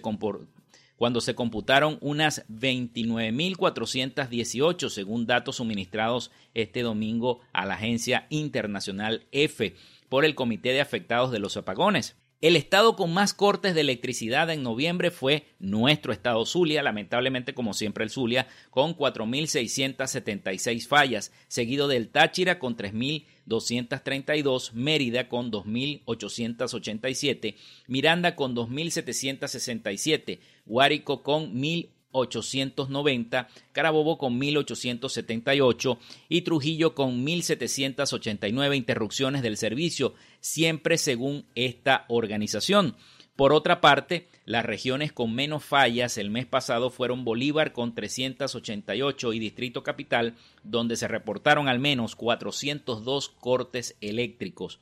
cuando 0.95 1.21
se 1.21 1.33
computaron 1.33 1.97
unas 2.01 2.47
29.418 2.49 4.89
según 4.89 5.25
datos 5.25 5.55
suministrados 5.55 6.29
este 6.53 6.83
domingo 6.83 7.39
a 7.51 7.65
la 7.65 7.73
agencia 7.73 8.27
internacional 8.29 9.25
EFE 9.31 9.73
por 10.07 10.23
el 10.23 10.35
Comité 10.35 10.69
de 10.69 10.81
Afectados 10.81 11.31
de 11.31 11.39
los 11.39 11.57
Apagones. 11.57 12.15
El 12.41 12.57
estado 12.57 12.97
con 12.97 13.13
más 13.13 13.33
cortes 13.33 13.73
de 13.73 13.79
electricidad 13.81 14.49
en 14.49 14.61
noviembre 14.61 15.09
fue 15.09 15.45
nuestro 15.57 16.11
estado 16.11 16.45
Zulia, 16.45 16.83
lamentablemente 16.83 17.53
como 17.53 17.73
siempre 17.73 18.03
el 18.03 18.09
Zulia, 18.09 18.49
con 18.69 18.93
4.676 18.95 20.85
fallas, 20.85 21.31
seguido 21.47 21.87
del 21.87 22.09
Táchira 22.09 22.59
con 22.59 22.75
3.232, 22.75 24.73
Mérida 24.73 25.29
con 25.29 25.49
2.887, 25.49 27.55
Miranda 27.87 28.35
con 28.35 28.53
2.767, 28.53 30.39
Guárico 30.65 31.23
con 31.23 31.55
1.000 31.55 31.94
890, 32.15 33.47
Carabobo 33.71 34.17
con 34.17 34.37
1878 34.37 35.99
y 36.29 36.41
Trujillo 36.41 36.95
con 36.95 37.23
1789 37.23 38.75
interrupciones 38.75 39.41
del 39.41 39.57
servicio, 39.57 40.15
siempre 40.39 40.97
según 40.97 41.45
esta 41.55 42.05
organización. 42.07 42.95
Por 43.35 43.51
otra 43.51 43.81
parte, 43.81 44.29
las 44.45 44.65
regiones 44.65 45.11
con 45.11 45.35
menos 45.35 45.65
fallas 45.65 46.17
el 46.17 46.29
mes 46.29 46.45
pasado 46.45 46.89
fueron 46.89 47.25
Bolívar 47.25 47.73
con 47.73 47.93
388 47.93 49.33
y 49.33 49.39
Distrito 49.39 49.83
Capital, 49.83 50.35
donde 50.63 50.95
se 50.95 51.09
reportaron 51.09 51.67
al 51.67 51.79
menos 51.79 52.15
402 52.15 53.29
cortes 53.29 53.97
eléctricos. 53.99 54.79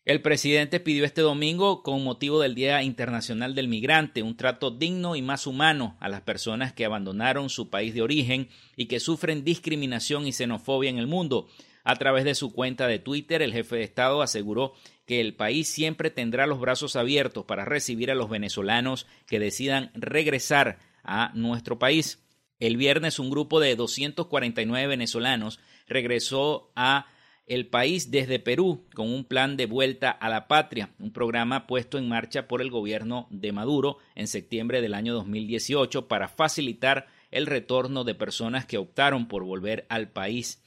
El 0.06 0.22
presidente 0.22 0.82
pidió 0.82 1.06
este 1.06 1.22
domingo, 1.22 1.82
con 1.82 2.04
motivo 2.04 2.42
del 2.42 2.56
Día 2.56 2.84
Internacional 2.84 3.56
del 3.56 3.70
Migrante, 3.70 4.22
un 4.22 4.36
trato 4.36 4.70
digno 4.70 5.16
y 5.16 5.22
más 5.22 5.48
humano 5.48 5.96
a 6.02 6.10
las 6.10 6.20
personas 6.22 6.74
que 6.74 6.84
abandonaron 6.84 7.50
su 7.50 7.70
país 7.70 7.94
de 7.94 8.02
origen 8.02 8.50
y 8.76 8.88
que 8.88 9.00
sufren 9.00 9.46
discriminación 9.46 10.28
y 10.28 10.34
xenofobia 10.34 10.90
en 10.90 10.98
el 10.98 11.08
mundo. 11.08 11.48
A 11.86 11.96
través 11.96 12.26
de 12.26 12.36
su 12.36 12.52
cuenta 12.52 12.88
de 12.88 13.00
Twitter, 13.00 13.42
el 13.42 13.54
jefe 13.54 13.78
de 13.78 13.84
Estado 13.84 14.22
aseguró 14.22 14.74
que 15.06 15.20
el 15.20 15.36
país 15.36 15.68
siempre 15.68 16.10
tendrá 16.10 16.48
los 16.48 16.60
brazos 16.60 16.96
abiertos 16.96 17.46
para 17.46 17.66
recibir 17.66 18.12
a 18.12 18.16
los 18.16 18.30
venezolanos 18.30 19.06
que 19.28 19.40
decidan 19.40 19.92
regresar 19.94 20.80
a 21.04 21.32
nuestro 21.34 21.80
país. 21.80 22.24
El 22.60 22.78
viernes 22.78 23.20
un 23.20 23.30
grupo 23.30 23.60
de 23.60 23.76
249 23.76 24.88
venezolanos 24.88 25.60
regresó 25.88 26.72
a 26.76 27.08
el 27.46 27.68
país 27.68 28.10
desde 28.10 28.40
Perú 28.40 28.86
con 28.96 29.14
un 29.14 29.26
plan 29.26 29.58
de 29.58 29.66
vuelta 29.66 30.12
a 30.12 30.30
la 30.30 30.48
patria, 30.48 30.92
un 30.98 31.12
programa 31.12 31.68
puesto 31.68 31.98
en 31.98 32.08
marcha 32.08 32.48
por 32.48 32.62
el 32.62 32.72
gobierno 32.72 33.28
de 33.32 33.52
Maduro 33.52 33.98
en 34.16 34.28
septiembre 34.28 34.82
del 34.82 34.94
año 34.94 35.14
2018 35.14 36.08
para 36.08 36.30
facilitar 36.30 37.08
el 37.32 37.48
retorno 37.48 38.06
de 38.06 38.16
personas 38.16 38.66
que 38.66 38.78
optaron 38.78 39.28
por 39.28 39.44
volver 39.44 39.86
al 39.90 40.10
país. 40.10 40.63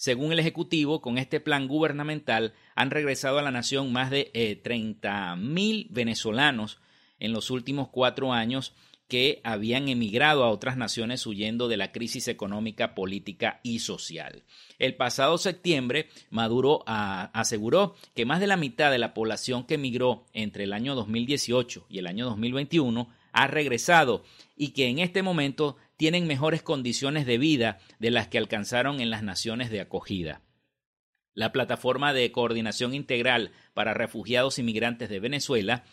Según 0.00 0.32
el 0.32 0.38
Ejecutivo, 0.38 1.02
con 1.02 1.18
este 1.18 1.40
plan 1.40 1.68
gubernamental 1.68 2.54
han 2.74 2.90
regresado 2.90 3.38
a 3.38 3.42
la 3.42 3.50
nación 3.50 3.92
más 3.92 4.10
de 4.10 4.30
eh, 4.32 4.56
30 4.56 5.36
mil 5.36 5.88
venezolanos 5.90 6.78
en 7.18 7.34
los 7.34 7.50
últimos 7.50 7.90
cuatro 7.90 8.32
años 8.32 8.72
que 9.08 9.42
habían 9.44 9.90
emigrado 9.90 10.42
a 10.42 10.48
otras 10.48 10.78
naciones 10.78 11.26
huyendo 11.26 11.68
de 11.68 11.76
la 11.76 11.92
crisis 11.92 12.28
económica, 12.28 12.94
política 12.94 13.60
y 13.62 13.80
social. 13.80 14.42
El 14.78 14.94
pasado 14.96 15.36
septiembre, 15.36 16.08
Maduro 16.30 16.82
a, 16.86 17.24
aseguró 17.38 17.94
que 18.14 18.24
más 18.24 18.40
de 18.40 18.46
la 18.46 18.56
mitad 18.56 18.90
de 18.90 18.98
la 18.98 19.12
población 19.12 19.64
que 19.64 19.74
emigró 19.74 20.24
entre 20.32 20.64
el 20.64 20.72
año 20.72 20.94
2018 20.94 21.84
y 21.90 21.98
el 21.98 22.06
año 22.06 22.24
2021 22.24 23.06
ha 23.32 23.46
regresado 23.48 24.24
y 24.56 24.68
que 24.68 24.88
en 24.88 24.98
este 24.98 25.22
momento 25.22 25.76
tienen 26.00 26.26
mejores 26.26 26.62
condiciones 26.62 27.26
de 27.26 27.36
vida 27.36 27.78
de 27.98 28.10
las 28.10 28.26
que 28.26 28.38
alcanzaron 28.38 29.02
en 29.02 29.10
las 29.10 29.22
naciones 29.22 29.68
de 29.68 29.82
acogida. 29.82 30.40
La 31.34 31.52
plataforma 31.52 32.14
de 32.14 32.32
coordinación 32.32 32.94
integral 32.94 33.52
para 33.74 33.92
refugiados 33.92 34.58
y 34.58 34.62
migrantes 34.62 35.10
de 35.10 35.20
Venezuela 35.20 35.84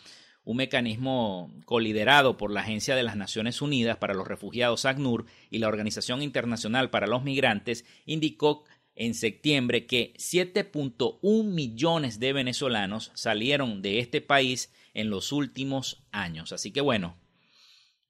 un 0.44 0.56
mecanismo 0.56 1.52
coliderado 1.66 2.38
por 2.38 2.50
la 2.50 2.60
Agencia 2.60 2.96
de 2.96 3.02
las 3.02 3.16
Naciones 3.16 3.60
Unidas 3.60 3.98
para 3.98 4.14
los 4.14 4.26
Refugiados 4.26 4.86
ACNUR 4.86 5.26
y 5.50 5.58
la 5.58 5.68
Organización 5.68 6.22
Internacional 6.22 6.88
para 6.88 7.06
los 7.06 7.22
Migrantes, 7.22 7.84
indicó 8.06 8.64
en 8.94 9.12
septiembre 9.12 9.84
que 9.84 10.14
7.1 10.14 11.44
millones 11.44 12.18
de 12.18 12.32
venezolanos 12.32 13.10
salieron 13.12 13.82
de 13.82 13.98
este 13.98 14.22
país 14.22 14.72
en 14.94 15.10
los 15.10 15.32
últimos 15.32 16.02
años. 16.12 16.52
Así 16.52 16.72
que 16.72 16.80
bueno, 16.80 17.18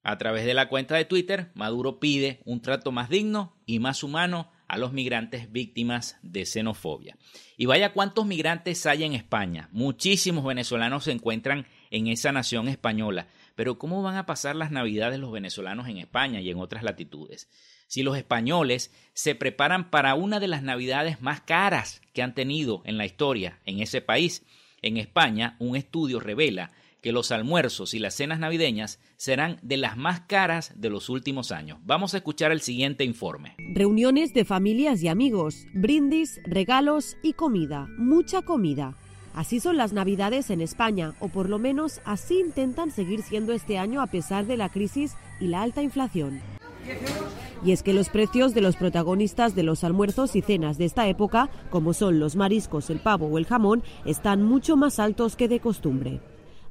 a 0.02 0.18
través 0.18 0.46
de 0.46 0.54
la 0.54 0.68
cuenta 0.68 0.94
de 0.94 1.04
Twitter, 1.04 1.50
Maduro 1.54 2.00
pide 2.00 2.40
un 2.44 2.62
trato 2.62 2.92
más 2.92 3.08
digno 3.08 3.56
y 3.66 3.78
más 3.78 4.02
humano 4.02 4.50
a 4.68 4.78
los 4.78 4.92
migrantes 4.92 5.50
víctimas 5.50 6.18
de 6.22 6.44
xenofobia. 6.44 7.16
Y 7.56 7.66
vaya 7.66 7.92
cuántos 7.92 8.26
migrantes 8.26 8.84
hay 8.86 9.04
en 9.04 9.14
España. 9.14 9.68
Muchísimos 9.72 10.44
venezolanos 10.44 11.04
se 11.04 11.12
encuentran 11.12 11.66
en 11.90 12.06
esa 12.06 12.32
nación 12.32 12.68
española. 12.68 13.28
Pero 13.54 13.78
¿cómo 13.78 14.02
van 14.02 14.16
a 14.16 14.26
pasar 14.26 14.54
las 14.56 14.70
navidades 14.70 15.18
los 15.18 15.32
venezolanos 15.32 15.88
en 15.88 15.96
España 15.96 16.40
y 16.40 16.50
en 16.50 16.60
otras 16.60 16.82
latitudes? 16.82 17.48
Si 17.88 18.02
los 18.02 18.16
españoles 18.16 18.92
se 19.14 19.34
preparan 19.34 19.90
para 19.90 20.14
una 20.14 20.38
de 20.38 20.48
las 20.48 20.62
navidades 20.62 21.22
más 21.22 21.40
caras 21.40 22.02
que 22.12 22.22
han 22.22 22.34
tenido 22.34 22.82
en 22.84 22.98
la 22.98 23.06
historia 23.06 23.60
en 23.64 23.80
ese 23.80 24.02
país, 24.02 24.44
en 24.82 24.98
España 24.98 25.56
un 25.58 25.74
estudio 25.74 26.20
revela 26.20 26.72
que 27.00 27.12
los 27.12 27.32
almuerzos 27.32 27.94
y 27.94 27.98
las 27.98 28.14
cenas 28.14 28.38
navideñas 28.38 29.00
serán 29.18 29.58
de 29.62 29.76
las 29.76 29.96
más 29.96 30.20
caras 30.20 30.72
de 30.76 30.88
los 30.88 31.10
últimos 31.10 31.52
años. 31.52 31.78
Vamos 31.84 32.14
a 32.14 32.18
escuchar 32.18 32.52
el 32.52 32.60
siguiente 32.60 33.04
informe. 33.04 33.56
Reuniones 33.74 34.32
de 34.32 34.44
familias 34.44 35.02
y 35.02 35.08
amigos, 35.08 35.66
brindis, 35.74 36.40
regalos 36.44 37.16
y 37.22 37.34
comida, 37.34 37.88
mucha 37.98 38.42
comida. 38.42 38.96
Así 39.34 39.60
son 39.60 39.76
las 39.76 39.92
Navidades 39.92 40.50
en 40.50 40.60
España, 40.60 41.14
o 41.20 41.28
por 41.28 41.48
lo 41.48 41.58
menos 41.58 42.00
así 42.04 42.40
intentan 42.40 42.90
seguir 42.90 43.22
siendo 43.22 43.52
este 43.52 43.76
año 43.76 44.00
a 44.00 44.06
pesar 44.06 44.46
de 44.46 44.56
la 44.56 44.68
crisis 44.68 45.14
y 45.40 45.48
la 45.48 45.62
alta 45.62 45.82
inflación. 45.82 46.40
Y 47.64 47.72
es 47.72 47.82
que 47.82 47.92
los 47.92 48.08
precios 48.08 48.54
de 48.54 48.60
los 48.60 48.76
protagonistas 48.76 49.54
de 49.54 49.64
los 49.64 49.82
almuerzos 49.82 50.36
y 50.36 50.42
cenas 50.42 50.78
de 50.78 50.84
esta 50.84 51.08
época, 51.08 51.50
como 51.70 51.92
son 51.92 52.20
los 52.20 52.36
mariscos, 52.36 52.88
el 52.88 53.00
pavo 53.00 53.26
o 53.26 53.38
el 53.38 53.46
jamón, 53.46 53.82
están 54.04 54.42
mucho 54.42 54.76
más 54.76 55.00
altos 55.00 55.34
que 55.34 55.48
de 55.48 55.60
costumbre. 55.60 56.20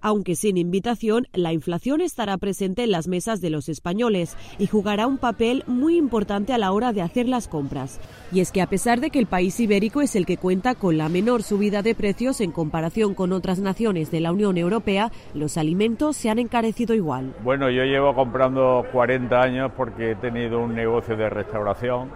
Aunque 0.01 0.35
sin 0.35 0.57
invitación, 0.57 1.27
la 1.33 1.53
inflación 1.53 2.01
estará 2.01 2.37
presente 2.37 2.83
en 2.83 2.91
las 2.91 3.07
mesas 3.07 3.41
de 3.41 3.49
los 3.49 3.69
españoles 3.69 4.35
y 4.59 4.67
jugará 4.67 5.07
un 5.07 5.17
papel 5.17 5.63
muy 5.67 5.97
importante 5.97 6.53
a 6.53 6.57
la 6.57 6.71
hora 6.71 6.93
de 6.93 7.01
hacer 7.01 7.27
las 7.27 7.47
compras. 7.47 7.99
Y 8.31 8.41
es 8.41 8.51
que 8.51 8.61
a 8.61 8.67
pesar 8.67 8.99
de 8.99 9.09
que 9.09 9.19
el 9.19 9.25
país 9.25 9.59
ibérico 9.59 10.01
es 10.01 10.15
el 10.15 10.25
que 10.25 10.37
cuenta 10.37 10.75
con 10.75 10.97
la 10.97 11.09
menor 11.09 11.43
subida 11.43 11.81
de 11.81 11.95
precios 11.95 12.41
en 12.41 12.51
comparación 12.51 13.13
con 13.13 13.33
otras 13.33 13.59
naciones 13.59 14.11
de 14.11 14.19
la 14.19 14.31
Unión 14.31 14.57
Europea, 14.57 15.11
los 15.33 15.57
alimentos 15.57 16.17
se 16.17 16.29
han 16.29 16.39
encarecido 16.39 16.93
igual. 16.93 17.33
Bueno, 17.43 17.69
yo 17.69 17.83
llevo 17.83 18.13
comprando 18.13 18.85
40 18.91 19.41
años 19.41 19.71
porque 19.75 20.11
he 20.11 20.15
tenido 20.15 20.59
un 20.59 20.75
negocio 20.75 21.15
de 21.15 21.29
restauración 21.29 22.09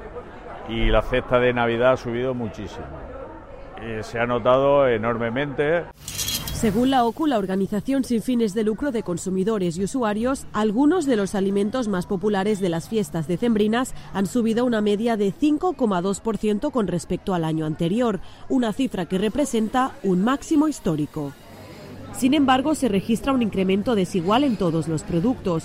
y 0.70 0.90
la 0.90 1.02
cesta 1.02 1.40
de 1.40 1.54
Navidad 1.54 1.94
ha 1.94 1.98
subido 1.98 2.34
muchísimo. 2.34 2.86
Y 3.82 4.04
se 4.04 4.20
ha 4.20 4.26
notado 4.26 4.88
enormemente. 4.88 5.84
Según 6.62 6.92
la 6.92 7.06
OCU, 7.06 7.26
la 7.26 7.40
organización 7.40 8.04
sin 8.04 8.22
fines 8.22 8.54
de 8.54 8.64
lucro 8.64 8.92
de 8.92 9.02
consumidores 9.02 9.80
y 9.80 9.84
usuarios, 9.84 10.46
algunos 10.54 11.08
de 11.08 11.16
los 11.16 11.34
alimentos 11.34 11.88
más 11.88 12.06
populares 12.06 12.60
de 12.60 12.70
las 12.70 12.88
fiestas 12.88 13.28
decembrinas 13.28 13.96
han 14.14 14.28
subido 14.28 14.64
una 14.64 14.80
media 14.80 15.18
de 15.18 15.34
5,2% 15.34 16.70
con 16.70 16.86
respecto 16.86 17.34
al 17.34 17.46
año 17.46 17.66
anterior, 17.66 18.20
una 18.48 18.74
cifra 18.74 19.08
que 19.08 19.18
representa 19.18 19.94
un 20.04 20.24
máximo 20.24 20.68
histórico. 20.68 21.34
Sin 22.16 22.36
embargo, 22.36 22.76
se 22.76 22.90
registra 22.90 23.34
un 23.34 23.42
incremento 23.42 23.96
desigual 23.96 24.44
en 24.44 24.56
todos 24.56 24.88
los 24.88 25.02
productos. 25.02 25.64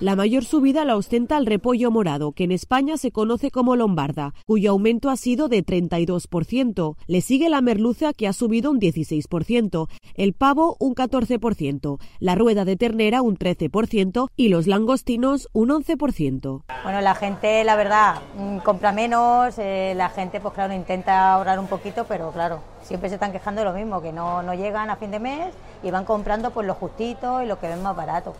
La 0.00 0.16
mayor 0.16 0.44
subida 0.44 0.84
la 0.84 0.96
ostenta 0.96 1.36
el 1.38 1.46
repollo 1.46 1.92
morado, 1.92 2.32
que 2.32 2.42
en 2.42 2.50
España 2.50 2.96
se 2.96 3.12
conoce 3.12 3.52
como 3.52 3.76
lombarda, 3.76 4.34
cuyo 4.44 4.72
aumento 4.72 5.08
ha 5.08 5.16
sido 5.16 5.46
de 5.48 5.64
32%. 5.64 6.96
Le 7.06 7.20
sigue 7.20 7.48
la 7.48 7.60
merluza, 7.60 8.12
que 8.12 8.26
ha 8.26 8.32
subido 8.32 8.72
un 8.72 8.80
16%, 8.80 9.88
el 10.16 10.32
pavo 10.32 10.76
un 10.80 10.96
14%, 10.96 12.00
la 12.18 12.34
rueda 12.34 12.64
de 12.64 12.76
ternera 12.76 13.22
un 13.22 13.38
13% 13.38 14.26
y 14.34 14.48
los 14.48 14.66
langostinos 14.66 15.48
un 15.52 15.68
11%. 15.68 16.64
Bueno, 16.82 17.00
la 17.00 17.14
gente, 17.14 17.62
la 17.62 17.76
verdad, 17.76 18.16
mm, 18.36 18.58
compra 18.58 18.90
menos, 18.90 19.54
eh, 19.58 19.94
la 19.96 20.08
gente, 20.08 20.40
pues 20.40 20.54
claro, 20.54 20.74
intenta 20.74 21.34
ahorrar 21.34 21.60
un 21.60 21.68
poquito, 21.68 22.04
pero 22.04 22.32
claro, 22.32 22.60
siempre 22.82 23.10
se 23.10 23.14
están 23.14 23.30
quejando 23.30 23.60
de 23.60 23.66
lo 23.66 23.72
mismo, 23.72 24.02
que 24.02 24.12
no, 24.12 24.42
no 24.42 24.54
llegan 24.54 24.90
a 24.90 24.96
fin 24.96 25.12
de 25.12 25.20
mes 25.20 25.54
y 25.84 25.92
van 25.92 26.04
comprando 26.04 26.50
pues 26.50 26.66
lo 26.66 26.74
justito 26.74 27.42
y 27.42 27.46
lo 27.46 27.60
que 27.60 27.68
ven 27.68 27.80
más 27.80 27.94
barato. 27.94 28.34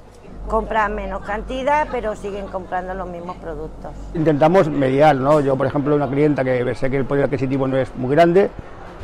Compran 0.48 0.94
menos 0.94 1.22
cantidad, 1.22 1.88
pero 1.90 2.14
siguen 2.14 2.46
comprando 2.46 2.94
los 2.94 3.08
mismos 3.08 3.36
productos. 3.36 3.92
Intentamos 4.14 4.68
mediar, 4.68 5.16
¿no? 5.16 5.40
Yo, 5.40 5.56
por 5.56 5.66
ejemplo, 5.66 5.96
una 5.96 6.08
clienta 6.08 6.44
que 6.44 6.74
sé 6.74 6.90
que 6.90 6.98
el 6.98 7.06
poder 7.06 7.24
adquisitivo 7.24 7.66
no 7.66 7.76
es 7.76 7.94
muy 7.96 8.14
grande, 8.14 8.50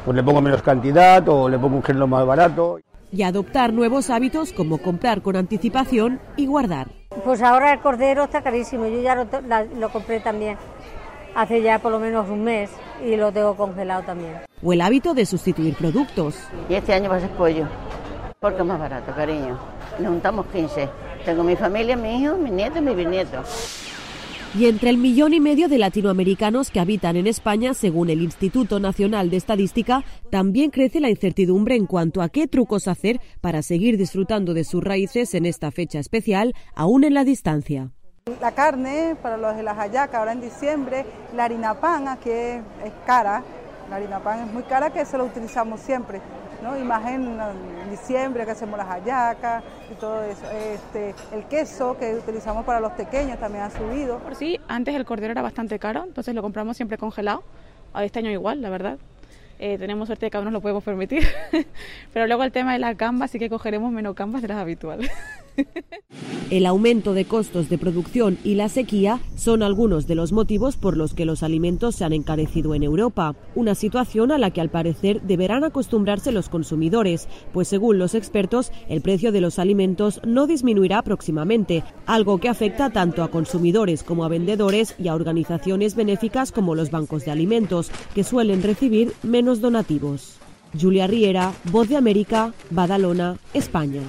pues 0.05 0.15
le 0.15 0.23
pongo 0.23 0.43
menos 0.43 0.63
cantidad 0.63 1.27
o 1.29 1.49
le 1.49 1.59
pongo 1.59 1.77
un 1.77 1.83
género 1.83 2.07
más 2.07 2.27
barato. 2.27 2.79
Y 3.13 3.23
adoptar 3.23 3.73
nuevos 3.73 4.11
hábitos 4.11 4.53
como 4.53 4.79
comprar 4.79 5.23
con 5.23 5.35
anticipación 5.35 6.21
y 6.37 6.47
guardar. 6.47 6.89
Pues 7.25 7.43
ahora 7.43 7.73
el 7.73 7.81
cordero 7.81 8.25
está 8.25 8.43
carísimo, 8.43 8.87
yo 8.87 9.01
ya 9.01 9.17
lo, 9.17 9.27
la, 9.49 9.65
lo 9.65 9.89
compré 9.91 10.21
también 10.21 10.57
hace 11.35 11.63
ya 11.63 11.79
por 11.79 11.93
lo 11.93 12.01
menos 12.01 12.29
un 12.29 12.45
mes 12.45 12.71
y 13.05 13.17
lo 13.17 13.33
tengo 13.33 13.57
congelado 13.57 14.03
también. 14.03 14.41
O 14.63 14.73
el 14.73 14.81
hábito 14.81 15.15
de 15.15 15.27
sustituir 15.27 15.75
productos. 15.75 16.37
Y 16.69 16.75
este 16.75 16.93
año 16.93 17.09
va 17.11 17.17
a 17.17 17.21
ser 17.21 17.31
pollo, 17.31 17.67
porque 18.41 18.61
es 18.61 18.67
más 18.67 18.79
barato, 18.79 19.13
cariño. 19.15 19.59
Nos 19.99 20.13
juntamos 20.13 20.47
15. 20.47 20.89
Tengo 21.25 21.45
mi 21.45 21.57
familia, 21.57 21.97
mi 21.97 22.23
hijo, 22.23 22.37
mi 22.37 22.51
nieto 22.51 22.79
y 22.79 22.83
mi 22.83 22.95
bisnieto. 22.95 23.43
Y 24.53 24.67
entre 24.67 24.91
el 24.91 24.97
millón 24.97 25.33
y 25.33 25.39
medio 25.39 25.69
de 25.69 25.79
latinoamericanos 25.79 26.71
que 26.71 26.81
habitan 26.81 27.15
en 27.15 27.29
España, 27.29 27.73
según 27.73 28.11
el 28.11 28.21
Instituto 28.21 28.81
Nacional 28.81 29.31
de 29.31 29.37
Estadística, 29.37 30.03
también 30.29 30.71
crece 30.71 30.99
la 30.99 31.09
incertidumbre 31.09 31.77
en 31.77 31.87
cuanto 31.87 32.21
a 32.21 32.29
qué 32.29 32.49
trucos 32.49 32.89
hacer 32.89 33.21
para 33.41 33.63
seguir 33.63 33.97
disfrutando 33.97 34.53
de 34.53 34.65
sus 34.65 34.83
raíces 34.83 35.35
en 35.35 35.47
esta 35.47 35.71
fecha 35.71 36.01
especial, 36.01 36.55
aún 36.75 37.05
en 37.05 37.15
la 37.15 37.23
distancia. 37.23 37.93
La 38.41 38.53
carne, 38.53 39.15
para 39.23 39.37
los 39.37 39.55
de 39.55 39.63
las 39.63 39.77
hallacas, 39.77 40.17
ahora 40.17 40.33
en 40.33 40.41
diciembre, 40.41 41.07
la 41.37 41.45
harina 41.45 41.81
pan, 41.81 42.19
que 42.19 42.57
es 42.57 42.93
cara, 43.07 43.45
la 43.89 43.97
harina 43.97 44.19
pan 44.19 44.49
es 44.49 44.53
muy 44.53 44.65
cara, 44.65 44.91
que 44.91 45.05
se 45.05 45.17
lo 45.17 45.27
utilizamos 45.27 45.81
siempre. 45.81 46.21
¿No? 46.63 46.77
Y 46.79 46.83
más 46.83 47.07
en, 47.07 47.39
diciembre 47.91 48.45
que 48.45 48.53
hacemos 48.53 48.79
las 48.79 48.87
hallacas 48.87 49.65
y 49.91 49.95
todo 49.95 50.23
eso. 50.25 50.45
Este, 50.51 51.15
el 51.33 51.45
queso 51.45 51.97
que 51.99 52.15
utilizamos 52.15 52.65
para 52.65 52.81
los 52.81 52.93
pequeños 52.93 53.39
también 53.39 53.65
ha 53.65 53.71
subido. 53.71 54.19
Por 54.19 54.37
sí, 54.37 54.61
antes 54.69 54.95
el 54.95 55.05
cordero 55.05 55.33
era 55.33 55.43
bastante 55.43 55.79
caro, 55.79 56.05
entonces 56.05 56.35
lo 56.35 56.43
compramos 56.43 56.77
siempre 56.77 56.99
congelado. 56.99 57.43
Este 57.97 58.21
año 58.21 58.31
igual, 58.31 58.63
la 58.63 58.71
verdad. 58.71 58.99
Eh, 59.59 59.77
tenemos 59.77 60.07
suerte 60.07 60.27
de 60.27 60.31
que 60.31 60.37
aún 60.39 60.45
nos 60.45 60.55
lo 60.55 60.61
podemos 60.63 60.83
permitir. 60.83 61.27
Pero 62.15 62.27
luego 62.27 62.45
el 62.45 62.53
tema 62.53 62.73
de 62.73 62.79
las 62.79 62.97
gambas 62.97 63.31
sí 63.31 63.39
que 63.39 63.51
cogeremos 63.51 63.93
menos 63.93 64.15
gambas 64.15 64.41
de 64.41 64.49
las 64.49 64.57
habituales. 64.57 65.11
El 66.51 66.67
aumento 66.67 67.15
de 67.15 67.27
costos 67.27 67.69
de 67.69 67.79
producción 67.79 68.37
y 68.43 68.57
la 68.57 68.69
sequía 68.69 69.21
son 69.37 69.63
algunos 69.63 70.09
de 70.09 70.17
los 70.17 70.33
motivos 70.33 70.77
por 70.77 70.97
los 70.97 71.15
que 71.15 71.25
los 71.25 71.45
alimentos 71.45 71.95
se 71.95 72.05
han 72.05 72.13
encarecido 72.13 72.75
en 72.75 72.83
Europa, 72.83 73.37
una 73.55 73.77
situación 73.77 74.33
a 74.33 74.39
la 74.39 74.51
que 74.51 74.61
al 74.61 74.69
parecer 74.69 75.23
deberán 75.23 75.63
acostumbrarse 75.63 76.33
los 76.33 76.49
consumidores, 76.49 77.29
pues 77.53 77.69
según 77.69 77.99
los 77.99 78.17
expertos 78.17 78.73
el 78.89 79.01
precio 79.01 79.31
de 79.31 79.41
los 79.41 79.61
alimentos 79.61 80.21
no 80.27 80.49
disminuirá 80.49 81.03
próximamente, 81.03 81.85
algo 82.07 82.39
que 82.39 82.49
afecta 82.49 82.91
tanto 82.91 83.23
a 83.23 83.31
consumidores 83.31 84.03
como 84.03 84.25
a 84.25 84.29
vendedores 84.29 84.97
y 84.99 85.07
a 85.07 85.15
organizaciones 85.15 85.95
benéficas 85.95 86.51
como 86.51 86.75
los 86.75 86.91
bancos 86.91 87.25
de 87.25 87.31
alimentos, 87.31 87.93
que 88.13 88.25
suelen 88.25 88.63
recibir 88.63 89.13
menos 89.23 89.61
donativos. 89.61 90.39
Julia 90.79 91.07
Riera, 91.07 91.53
Voz 91.71 91.89
de 91.89 91.97
América, 91.97 92.53
Badalona, 92.71 93.37
España. 93.55 94.03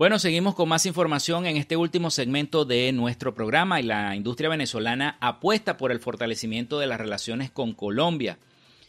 Bueno, 0.00 0.18
seguimos 0.18 0.54
con 0.54 0.66
más 0.66 0.86
información 0.86 1.44
en 1.44 1.58
este 1.58 1.76
último 1.76 2.10
segmento 2.10 2.64
de 2.64 2.90
nuestro 2.90 3.34
programa 3.34 3.80
y 3.80 3.82
la 3.82 4.16
industria 4.16 4.48
venezolana 4.48 5.18
apuesta 5.20 5.76
por 5.76 5.92
el 5.92 6.00
fortalecimiento 6.00 6.78
de 6.78 6.86
las 6.86 6.98
relaciones 6.98 7.50
con 7.50 7.74
Colombia. 7.74 8.38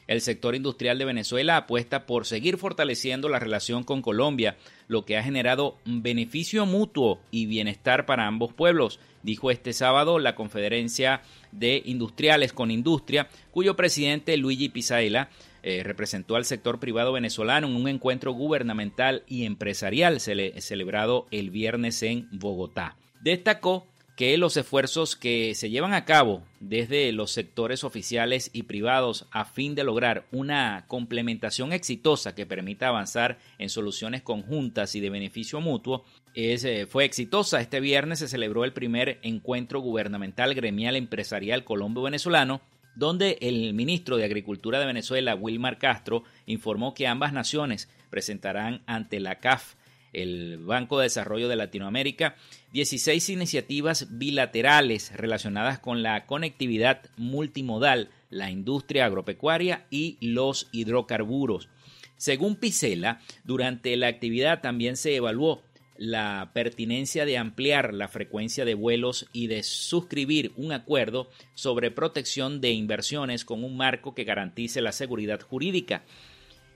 El 0.07 0.21
sector 0.21 0.55
industrial 0.55 0.97
de 0.97 1.03
Venezuela 1.03 1.57
apuesta 1.57 2.05
por 2.05 2.25
seguir 2.25 2.57
fortaleciendo 2.57 3.27
la 3.27 3.39
relación 3.39 3.83
con 3.83 4.01
Colombia, 4.01 4.55
lo 4.87 5.03
que 5.03 5.17
ha 5.17 5.23
generado 5.23 5.75
beneficio 5.83 6.65
mutuo 6.65 7.19
y 7.29 7.45
bienestar 7.45 8.05
para 8.05 8.25
ambos 8.25 8.53
pueblos, 8.53 9.01
dijo 9.21 9.51
este 9.51 9.73
sábado 9.73 10.17
la 10.17 10.35
Conferencia 10.35 11.23
de 11.51 11.81
Industriales 11.83 12.53
con 12.53 12.71
Industria, 12.71 13.27
cuyo 13.51 13.75
presidente 13.75 14.37
Luigi 14.37 14.69
Pisaela 14.69 15.29
eh, 15.63 15.83
representó 15.83 16.35
al 16.35 16.45
sector 16.45 16.79
privado 16.79 17.13
venezolano 17.13 17.67
en 17.67 17.75
un 17.75 17.87
encuentro 17.87 18.33
gubernamental 18.33 19.23
y 19.27 19.45
empresarial 19.45 20.19
celebrado 20.19 21.27
el 21.31 21.49
viernes 21.49 22.01
en 22.03 22.27
Bogotá. 22.31 22.97
Destacó 23.21 23.85
que 24.15 24.37
los 24.37 24.57
esfuerzos 24.57 25.15
que 25.15 25.55
se 25.55 25.69
llevan 25.69 25.93
a 25.93 26.05
cabo 26.05 26.43
desde 26.59 27.11
los 27.11 27.31
sectores 27.31 27.83
oficiales 27.83 28.49
y 28.53 28.63
privados 28.63 29.25
a 29.31 29.45
fin 29.45 29.73
de 29.73 29.83
lograr 29.83 30.27
una 30.31 30.85
complementación 30.87 31.73
exitosa 31.73 32.35
que 32.35 32.45
permita 32.45 32.87
avanzar 32.87 33.39
en 33.57 33.69
soluciones 33.69 34.21
conjuntas 34.21 34.95
y 34.95 34.99
de 34.99 35.09
beneficio 35.09 35.59
mutuo 35.61 36.05
es, 36.35 36.63
eh, 36.65 36.85
fue 36.85 37.05
exitosa. 37.05 37.61
Este 37.61 37.79
viernes 37.79 38.19
se 38.19 38.27
celebró 38.27 38.63
el 38.63 38.73
primer 38.73 39.19
encuentro 39.23 39.79
gubernamental 39.79 40.53
gremial 40.53 40.95
empresarial 40.95 41.63
colombo-venezolano 41.63 42.61
donde 42.95 43.37
el 43.41 43.73
ministro 43.73 44.17
de 44.17 44.25
Agricultura 44.25 44.79
de 44.79 44.85
Venezuela, 44.85 45.35
Wilmar 45.35 45.77
Castro, 45.77 46.23
informó 46.45 46.93
que 46.93 47.07
ambas 47.07 47.33
naciones 47.33 47.89
presentarán 48.09 48.81
ante 48.85 49.19
la 49.19 49.39
CAF, 49.39 49.75
el 50.13 50.57
Banco 50.57 50.99
de 50.99 51.03
Desarrollo 51.03 51.47
de 51.47 51.55
Latinoamérica, 51.55 52.35
16 52.73 53.29
iniciativas 53.29 54.07
bilaterales 54.17 55.13
relacionadas 55.15 55.79
con 55.79 56.03
la 56.03 56.25
conectividad 56.25 57.01
multimodal, 57.17 58.09
la 58.29 58.51
industria 58.51 59.05
agropecuaria 59.05 59.85
y 59.89 60.17
los 60.21 60.67
hidrocarburos. 60.71 61.69
Según 62.17 62.55
Picela, 62.55 63.19
durante 63.45 63.95
la 63.97 64.07
actividad 64.07 64.61
también 64.61 64.95
se 64.95 65.15
evaluó 65.15 65.63
la 65.97 66.51
pertinencia 66.53 67.25
de 67.25 67.37
ampliar 67.37 67.93
la 67.93 68.07
frecuencia 68.07 68.65
de 68.65 68.73
vuelos 68.73 69.27
y 69.33 69.47
de 69.47 69.63
suscribir 69.63 70.51
un 70.57 70.71
acuerdo 70.71 71.29
sobre 71.53 71.91
protección 71.91 72.61
de 72.61 72.71
inversiones 72.71 73.45
con 73.45 73.63
un 73.63 73.77
marco 73.77 74.15
que 74.15 74.23
garantice 74.23 74.81
la 74.81 74.91
seguridad 74.91 75.41
jurídica. 75.41 76.03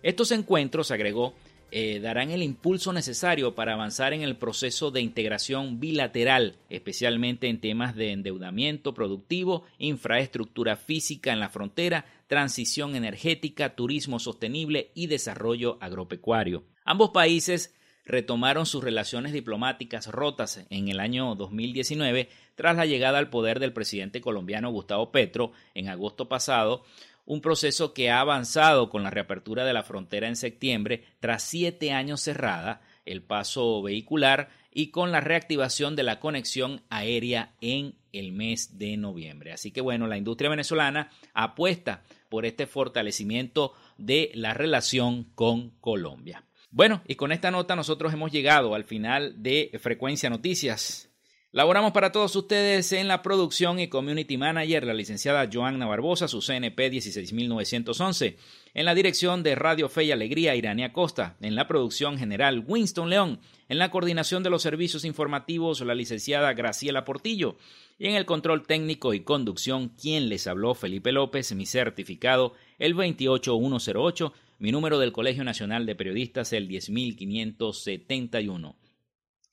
Estos 0.04 0.32
encuentros, 0.32 0.92
agregó, 0.92 1.34
eh, 1.72 2.00
darán 2.00 2.30
el 2.30 2.44
impulso 2.44 2.94
necesario 2.94 3.56
para 3.56 3.74
avanzar 3.74 4.14
en 4.14 4.22
el 4.22 4.38
proceso 4.38 4.92
de 4.92 5.02
integración 5.02 5.80
bilateral, 5.80 6.56
especialmente 6.70 7.48
en 7.48 7.60
temas 7.60 7.96
de 7.96 8.12
endeudamiento 8.12 8.94
productivo, 8.94 9.64
infraestructura 9.80 10.78
física 10.78 11.34
en 11.34 11.40
la 11.40 11.50
frontera, 11.50 12.06
transición 12.28 12.96
energética, 12.96 13.76
turismo 13.76 14.20
sostenible 14.20 14.92
y 14.94 15.08
desarrollo 15.08 15.78
agropecuario. 15.82 16.64
Ambos 16.86 17.10
países 17.10 17.74
retomaron 18.06 18.66
sus 18.66 18.84
relaciones 18.84 19.34
diplomáticas 19.34 20.08
rotas 20.08 20.66
en 20.70 20.88
el 20.88 21.00
año 21.00 21.36
2019 21.36 22.30
tras 22.56 22.76
la 22.76 22.86
llegada 22.86 23.18
al 23.18 23.30
poder 23.30 23.60
del 23.60 23.74
presidente 23.74 24.22
colombiano 24.22 24.72
Gustavo 24.72 25.12
Petro 25.12 25.52
en 25.74 25.90
agosto 25.90 26.30
pasado, 26.30 26.84
un 27.26 27.42
proceso 27.42 27.94
que 27.94 28.12
ha 28.12 28.20
avanzado 28.20 28.90
con 28.90 29.04
la 29.04 29.10
reapertura 29.10 29.66
de 29.66 29.74
la 29.74 29.84
frontera 29.84 30.28
en 30.28 30.36
septiembre 30.36 31.04
tras 31.20 31.44
siete 31.44 31.92
años 31.92 32.22
cerrada, 32.22 32.82
el 33.06 33.24
paso 33.24 33.82
vehicular 33.82 34.50
y 34.72 34.92
con 34.92 35.12
la 35.12 35.22
reactivación 35.22 35.96
de 35.96 36.04
la 36.04 36.20
conexión 36.20 36.82
aérea 36.90 37.54
en 37.62 37.96
el 38.12 38.32
mes 38.32 38.78
de 38.78 38.98
noviembre. 38.98 39.52
Así 39.54 39.72
que 39.72 39.82
bueno, 39.82 40.08
la 40.08 40.18
industria 40.18 40.50
venezolana 40.50 41.10
apuesta 41.34 42.04
por 42.30 42.46
este 42.46 42.68
fortalecimiento 42.68 43.74
de 43.98 44.32
la 44.36 44.54
relación 44.54 45.24
con 45.36 45.72
Colombia. 45.82 46.44
Bueno, 46.76 47.02
y 47.08 47.16
con 47.16 47.32
esta 47.32 47.52
nota 47.52 47.78
nosotros 47.78 48.12
hemos 48.12 48.34
llegado 48.34 48.76
al 48.76 48.84
final 48.84 49.42
de 49.42 49.72
Frecuencia 49.82 50.30
Noticias. 50.30 51.10
Laboramos 51.54 51.94
para 51.94 52.12
todos 52.12 52.36
ustedes 52.36 52.92
en 52.92 53.08
la 53.08 53.22
producción 53.22 53.80
y 53.80 53.88
community 53.88 54.36
manager 54.36 54.86
la 54.86 54.94
licenciada 54.94 55.50
Joanna 55.50 55.86
Barbosa, 55.86 56.28
su 56.28 56.42
CNP 56.42 56.90
16911. 56.90 58.38
En 58.74 58.84
la 58.84 58.94
dirección 58.94 59.42
de 59.42 59.56
Radio 59.56 59.88
Fe 59.88 60.04
y 60.04 60.12
Alegría, 60.12 60.54
Irania 60.54 60.92
Costa. 60.92 61.38
En 61.40 61.56
la 61.56 61.66
producción 61.66 62.18
general, 62.18 62.66
Winston 62.68 63.10
León. 63.10 63.40
En 63.70 63.78
la 63.78 63.90
coordinación 63.90 64.44
de 64.44 64.50
los 64.50 64.62
servicios 64.62 65.06
informativos, 65.06 65.80
la 65.80 65.96
licenciada 65.96 66.52
Graciela 66.52 67.06
Portillo. 67.06 67.56
Y 67.98 68.08
en 68.08 68.16
el 68.16 68.26
control 68.26 68.68
técnico 68.68 69.14
y 69.14 69.22
conducción, 69.22 69.88
quien 69.88 70.28
les 70.28 70.46
habló, 70.46 70.76
Felipe 70.76 71.14
López, 71.14 71.56
mi 71.56 71.66
certificado, 71.66 72.52
el 72.80 72.94
28108 72.94 74.34
mi 74.58 74.72
número 74.72 75.00
del 75.00 75.12
Colegio 75.12 75.44
Nacional 75.44 75.86
de 75.86 75.96
Periodistas 75.96 76.54
es 76.54 76.54
el 76.54 76.68
10571. 76.68 78.78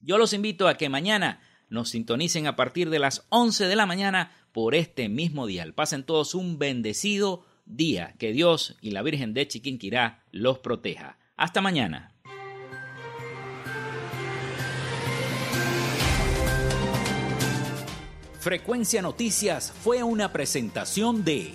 Yo 0.00 0.18
los 0.18 0.32
invito 0.32 0.68
a 0.68 0.76
que 0.76 0.88
mañana 0.88 1.40
nos 1.68 1.90
sintonicen 1.90 2.46
a 2.46 2.56
partir 2.56 2.90
de 2.90 2.98
las 2.98 3.26
11 3.30 3.66
de 3.66 3.76
la 3.76 3.86
mañana 3.86 4.32
por 4.52 4.74
este 4.74 5.08
mismo 5.08 5.46
día. 5.46 5.66
Pasen 5.74 6.04
todos 6.04 6.34
un 6.34 6.58
bendecido 6.58 7.44
día. 7.64 8.14
Que 8.18 8.32
Dios 8.32 8.76
y 8.80 8.90
la 8.90 9.02
Virgen 9.02 9.34
de 9.34 9.48
Chiquinquirá 9.48 10.24
los 10.30 10.58
proteja. 10.58 11.18
Hasta 11.36 11.60
mañana. 11.60 12.14
Frecuencia 18.38 19.02
Noticias 19.02 19.72
fue 19.72 20.02
una 20.02 20.32
presentación 20.32 21.24
de 21.24 21.54